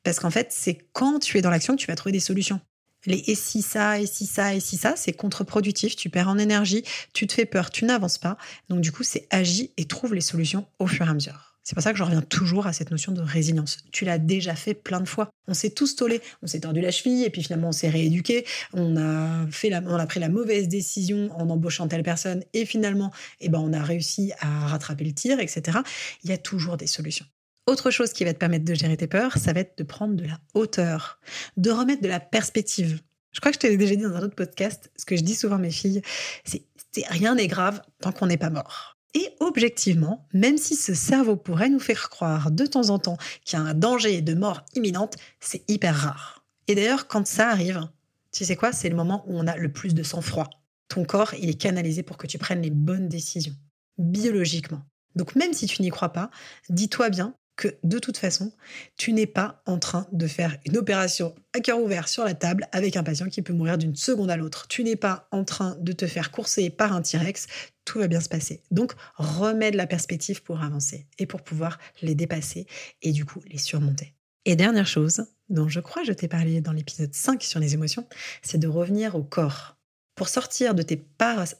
Parce 0.03 0.19
qu'en 0.19 0.29
fait, 0.29 0.48
c'est 0.51 0.77
quand 0.93 1.19
tu 1.19 1.38
es 1.38 1.41
dans 1.41 1.50
l'action 1.50 1.75
que 1.75 1.81
tu 1.81 1.88
vas 1.88 1.95
trouver 1.95 2.13
des 2.13 2.19
solutions. 2.19 2.62
Les 3.05 3.24
et 3.27 3.36
si 3.36 3.62
ça, 3.62 4.00
et 4.00 4.05
si 4.05 4.25
ça, 4.25 4.53
et 4.53 4.59
si 4.59 4.77
ça, 4.77 4.95
c'est 4.95 5.13
contre-productif, 5.13 5.95
tu 5.95 6.09
perds 6.09 6.27
en 6.27 6.38
énergie, 6.38 6.83
tu 7.13 7.27
te 7.27 7.33
fais 7.33 7.45
peur, 7.45 7.71
tu 7.71 7.86
n'avances 7.86 8.17
pas. 8.17 8.38
Donc 8.67 8.81
du 8.81 8.91
coup, 8.91 9.03
c'est 9.03 9.27
agis 9.29 9.71
et 9.77 9.86
trouve 9.86 10.13
les 10.13 10.21
solutions 10.21 10.67
au 10.79 10.88
fur 10.88 11.05
et 11.05 11.09
à 11.09 11.13
mesure. 11.13 11.49
C'est 11.69 11.75
pour 11.75 11.83
ça 11.83 11.91
que 11.91 11.99
je 11.99 12.03
reviens 12.03 12.23
toujours 12.23 12.65
à 12.65 12.73
cette 12.73 12.89
notion 12.89 13.11
de 13.11 13.21
résilience. 13.21 13.77
Tu 13.91 14.03
l'as 14.03 14.17
déjà 14.17 14.55
fait 14.55 14.73
plein 14.73 15.01
de 15.01 15.07
fois. 15.07 15.29
On 15.47 15.53
s'est 15.53 15.69
tous 15.69 15.95
tollés. 15.95 16.19
On 16.41 16.47
s'est 16.47 16.61
tordu 16.61 16.81
la 16.81 16.89
cheville 16.89 17.23
et 17.23 17.29
puis 17.29 17.43
finalement 17.43 17.67
on 17.67 17.71
s'est 17.71 17.89
rééduqué. 17.89 18.43
On 18.73 18.97
a, 18.97 19.45
fait 19.51 19.71
on 19.75 19.93
a 19.93 20.07
pris 20.07 20.19
la 20.19 20.29
mauvaise 20.29 20.67
décision 20.67 21.29
en 21.38 21.47
embauchant 21.47 21.88
telle 21.88 22.01
personne 22.01 22.43
et 22.53 22.65
finalement 22.65 23.11
eh 23.39 23.49
ben, 23.49 23.59
on 23.59 23.71
a 23.71 23.83
réussi 23.83 24.31
à 24.39 24.65
rattraper 24.65 25.03
le 25.03 25.13
tir, 25.13 25.39
etc. 25.39 25.77
Il 26.23 26.31
y 26.31 26.33
a 26.33 26.39
toujours 26.39 26.75
des 26.75 26.88
solutions. 26.88 27.27
Autre 27.67 27.91
chose 27.91 28.13
qui 28.13 28.23
va 28.23 28.33
te 28.33 28.39
permettre 28.39 28.65
de 28.65 28.73
gérer 28.73 28.97
tes 28.97 29.05
peurs, 29.05 29.38
ça 29.38 29.53
va 29.53 29.59
être 29.59 29.77
de 29.77 29.83
prendre 29.83 30.15
de 30.15 30.25
la 30.25 30.39
hauteur, 30.55 31.19
de 31.57 31.69
remettre 31.69 32.01
de 32.01 32.07
la 32.07 32.19
perspective. 32.19 32.99
Je 33.31 33.41
crois 33.41 33.51
que 33.51 33.57
je 33.57 33.59
t'ai 33.59 33.77
déjà 33.77 33.95
dit 33.95 34.01
dans 34.01 34.15
un 34.15 34.23
autre 34.23 34.33
podcast, 34.33 34.89
ce 34.95 35.05
que 35.05 35.15
je 35.15 35.21
dis 35.21 35.35
souvent 35.35 35.57
à 35.57 35.59
mes 35.59 35.69
filles, 35.69 36.01
c'est 36.45 36.63
rien 37.09 37.35
n'est 37.35 37.45
grave 37.45 37.79
tant 38.01 38.11
qu'on 38.11 38.25
n'est 38.25 38.38
pas 38.38 38.49
mort. 38.49 38.99
Et 39.13 39.29
objectivement, 39.39 40.27
même 40.33 40.57
si 40.57 40.75
ce 40.75 40.93
cerveau 40.93 41.35
pourrait 41.35 41.69
nous 41.69 41.79
faire 41.79 42.09
croire 42.09 42.51
de 42.51 42.65
temps 42.65 42.89
en 42.89 42.99
temps 42.99 43.17
qu'il 43.43 43.57
y 43.57 43.61
a 43.61 43.65
un 43.65 43.73
danger 43.73 44.21
de 44.21 44.33
mort 44.35 44.63
imminente, 44.75 45.15
c'est 45.39 45.63
hyper 45.69 45.95
rare. 45.95 46.45
Et 46.67 46.75
d'ailleurs, 46.75 47.07
quand 47.07 47.25
ça 47.25 47.49
arrive, 47.49 47.87
tu 48.31 48.45
sais 48.45 48.55
quoi, 48.55 48.71
c'est 48.71 48.89
le 48.89 48.95
moment 48.95 49.23
où 49.27 49.37
on 49.37 49.47
a 49.47 49.57
le 49.57 49.71
plus 49.71 49.95
de 49.95 50.03
sang-froid. 50.03 50.49
Ton 50.87 51.03
corps, 51.03 51.33
il 51.33 51.49
est 51.49 51.59
canalisé 51.59 52.03
pour 52.03 52.17
que 52.17 52.27
tu 52.27 52.37
prennes 52.37 52.61
les 52.61 52.69
bonnes 52.69 53.09
décisions, 53.09 53.55
biologiquement. 53.97 54.81
Donc 55.15 55.35
même 55.35 55.53
si 55.53 55.65
tu 55.65 55.81
n'y 55.81 55.89
crois 55.89 56.13
pas, 56.13 56.29
dis-toi 56.69 57.09
bien 57.09 57.33
que 57.59 57.75
de 57.83 57.99
toute 57.99 58.17
façon, 58.17 58.53
tu 58.95 59.11
n'es 59.11 59.25
pas 59.25 59.61
en 59.65 59.79
train 59.79 60.07
de 60.13 60.27
faire 60.27 60.57
une 60.65 60.77
opération 60.77 61.35
à 61.53 61.59
cœur 61.59 61.81
ouvert 61.81 62.07
sur 62.07 62.23
la 62.23 62.33
table 62.33 62.67
avec 62.71 62.95
un 62.95 63.03
patient 63.03 63.27
qui 63.27 63.41
peut 63.41 63.51
mourir 63.51 63.77
d'une 63.77 63.97
seconde 63.97 64.31
à 64.31 64.37
l'autre. 64.37 64.67
Tu 64.69 64.83
n'es 64.83 64.95
pas 64.95 65.27
en 65.31 65.43
train 65.43 65.75
de 65.81 65.91
te 65.91 66.07
faire 66.07 66.31
courser 66.31 66.69
par 66.69 66.93
un 66.93 67.01
T-Rex. 67.01 67.47
Tout 67.89 67.98
va 67.98 68.08
bien 68.08 68.19
se 68.19 68.29
passer. 68.29 68.62
Donc, 68.69 68.93
remets 69.15 69.72
de 69.72 69.77
la 69.77 69.88
perspective 69.88 70.43
pour 70.43 70.62
avancer 70.62 71.08
et 71.17 71.25
pour 71.25 71.41
pouvoir 71.41 71.79
les 72.03 72.13
dépasser 72.13 72.67
et 73.01 73.12
du 73.12 73.25
coup 73.25 73.41
les 73.48 73.58
surmonter. 73.58 74.13
Et 74.46 74.55
dernière 74.55 74.86
chose, 74.86 75.25
dont 75.50 75.67
je 75.67 75.79
crois 75.79 76.03
je 76.03 76.13
t'ai 76.13 76.27
parlé 76.27 76.62
dans 76.62 76.72
l'épisode 76.72 77.16
5 77.16 77.42
sur 77.42 77.59
les 77.59 77.74
émotions, 77.74 78.07
c'est 78.44 78.59
de 78.59 78.68
revenir 78.68 79.16
au 79.16 79.24
corps. 79.24 79.75
Pour 80.13 80.29
sortir 80.29 80.75
de 80.75 80.83
tes, 80.83 81.03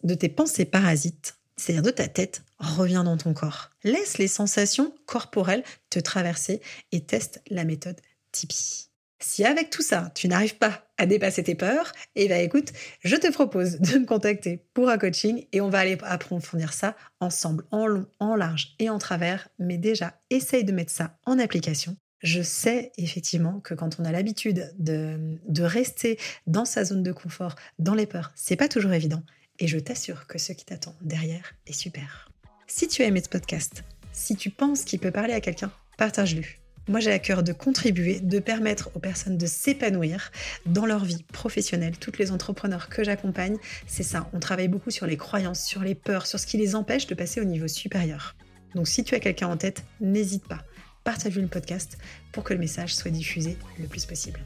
de 0.04 0.14
tes 0.14 0.30
pensées 0.30 0.66
parasites, 0.66 1.40
c'est-à-dire 1.58 1.82
de 1.82 1.90
ta 1.90 2.08
tête, 2.08 2.44
reviens 2.60 3.04
dans 3.04 3.18
ton 3.18 3.34
corps. 3.34 3.72
Laisse 3.84 4.20
les 4.20 4.28
sensations 4.28 4.94
corporelles 5.08 5.64
te 5.90 5.98
traverser 5.98 6.62
et 6.92 7.02
teste 7.02 7.42
la 7.50 7.64
méthode 7.64 8.00
Tipeee. 8.32 8.89
Si 9.22 9.44
avec 9.44 9.70
tout 9.70 9.82
ça, 9.82 10.12
tu 10.16 10.30
n'arrives 10.30 10.58
pas 10.58 10.88
à 10.98 11.06
dépasser 11.06 11.44
tes 11.44 11.56
peurs, 11.56 11.92
eh 12.16 12.28
bien 12.28 12.38
écoute, 12.38 12.72
je 13.04 13.18
te 13.18 13.32
propose 13.32 13.80
de 13.80 14.00
me 14.00 14.06
contacter 14.06 14.64
pour 14.74 14.90
un 14.90 14.98
coaching 14.98 15.46
et 15.52 15.60
on 15.60 15.70
va 15.70 15.80
aller 15.80 15.98
approfondir 16.04 16.72
ça 16.72 16.96
ensemble, 17.20 17.66
en 17.72 17.86
long, 17.86 18.06
en 18.20 18.36
large 18.36 18.76
et 18.80 18.90
en 18.90 18.98
travers. 18.98 19.50
Mais 19.60 19.78
déjà, 19.78 20.20
essaye 20.30 20.64
de 20.64 20.72
mettre 20.72 20.92
ça 20.92 21.18
en 21.26 21.38
application. 21.38 21.98
Je 22.22 22.42
sais 22.42 22.92
effectivement 22.98 23.60
que 23.60 23.74
quand 23.74 24.00
on 24.00 24.06
a 24.06 24.12
l'habitude 24.12 24.74
de, 24.78 25.64
rester 25.64 26.18
dans 26.48 26.66
sa 26.66 26.86
zone 26.86 27.04
de 27.04 27.12
confort, 27.12 27.56
dans 27.78 27.96
les 27.96 28.06
peurs, 28.06 28.32
c'est 28.36 28.56
pas 28.56 28.68
toujours 28.68 28.94
évident 28.94 29.24
et 29.60 29.68
je 29.68 29.80
t'assure 29.80 30.28
que 30.28 30.38
ce 30.38 30.54
qui 30.54 30.66
t'attend 30.66 30.96
derrière 31.02 31.54
est 31.68 31.74
super. 31.74 32.32
Si 32.68 32.88
tu 32.88 33.04
as 33.04 33.08
aimé 33.08 33.22
ce 33.24 33.30
podcast, 33.30 33.84
si 34.14 34.36
tu 34.36 34.50
penses 34.50 34.84
qu'il 34.84 35.00
peut 35.00 35.12
parler 35.12 35.34
à 35.34 35.42
quelqu'un, 35.42 35.72
partage-le. 35.98 36.44
Moi, 36.90 37.00
j'ai 37.00 37.12
à 37.12 37.20
cœur 37.20 37.44
de 37.44 37.54
contribuer, 37.54 38.20
de 38.20 38.40
permettre 38.40 38.90
aux 38.96 39.00
personnes 39.00 39.38
de 39.38 39.46
s'épanouir 39.46 40.32
dans 40.66 40.88
leur 40.88 41.06
vie 41.06 41.24
professionnelle. 41.32 41.96
Toutes 42.00 42.18
les 42.18 42.32
entrepreneurs 42.32 42.90
que 42.90 43.04
j'accompagne, 43.04 43.58
c'est 43.86 44.02
ça. 44.02 44.28
On 44.34 44.40
travaille 44.40 44.70
beaucoup 44.70 44.90
sur 44.90 45.06
les 45.06 45.16
croyances, 45.16 45.64
sur 45.64 45.82
les 45.82 45.94
peurs, 45.94 46.26
sur 46.26 46.40
ce 46.40 46.48
qui 46.48 46.58
les 46.58 46.76
empêche 46.76 47.06
de 47.06 47.14
passer 47.14 47.42
au 47.42 47.46
niveau 47.46 47.68
supérieur. 47.68 48.36
Donc, 48.74 48.88
si 48.88 49.04
tu 49.04 49.14
as 49.14 49.20
quelqu'un 49.20 49.50
en 49.50 49.58
tête, 49.58 49.84
n'hésite 50.02 50.48
pas. 50.48 50.64
Partage 51.04 51.38
le 51.38 51.46
podcast 51.46 52.00
pour 52.32 52.44
que 52.44 52.54
le 52.54 52.60
message 52.60 52.96
soit 52.96 53.12
diffusé 53.12 53.56
le 53.80 53.86
plus 53.86 54.06
possible. 54.06 54.40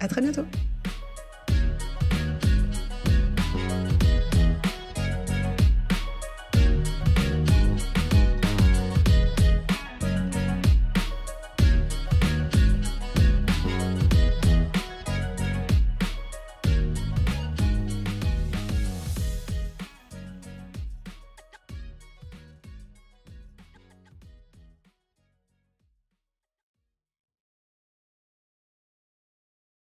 À 0.00 0.08
très 0.08 0.22
bientôt! 0.22 0.46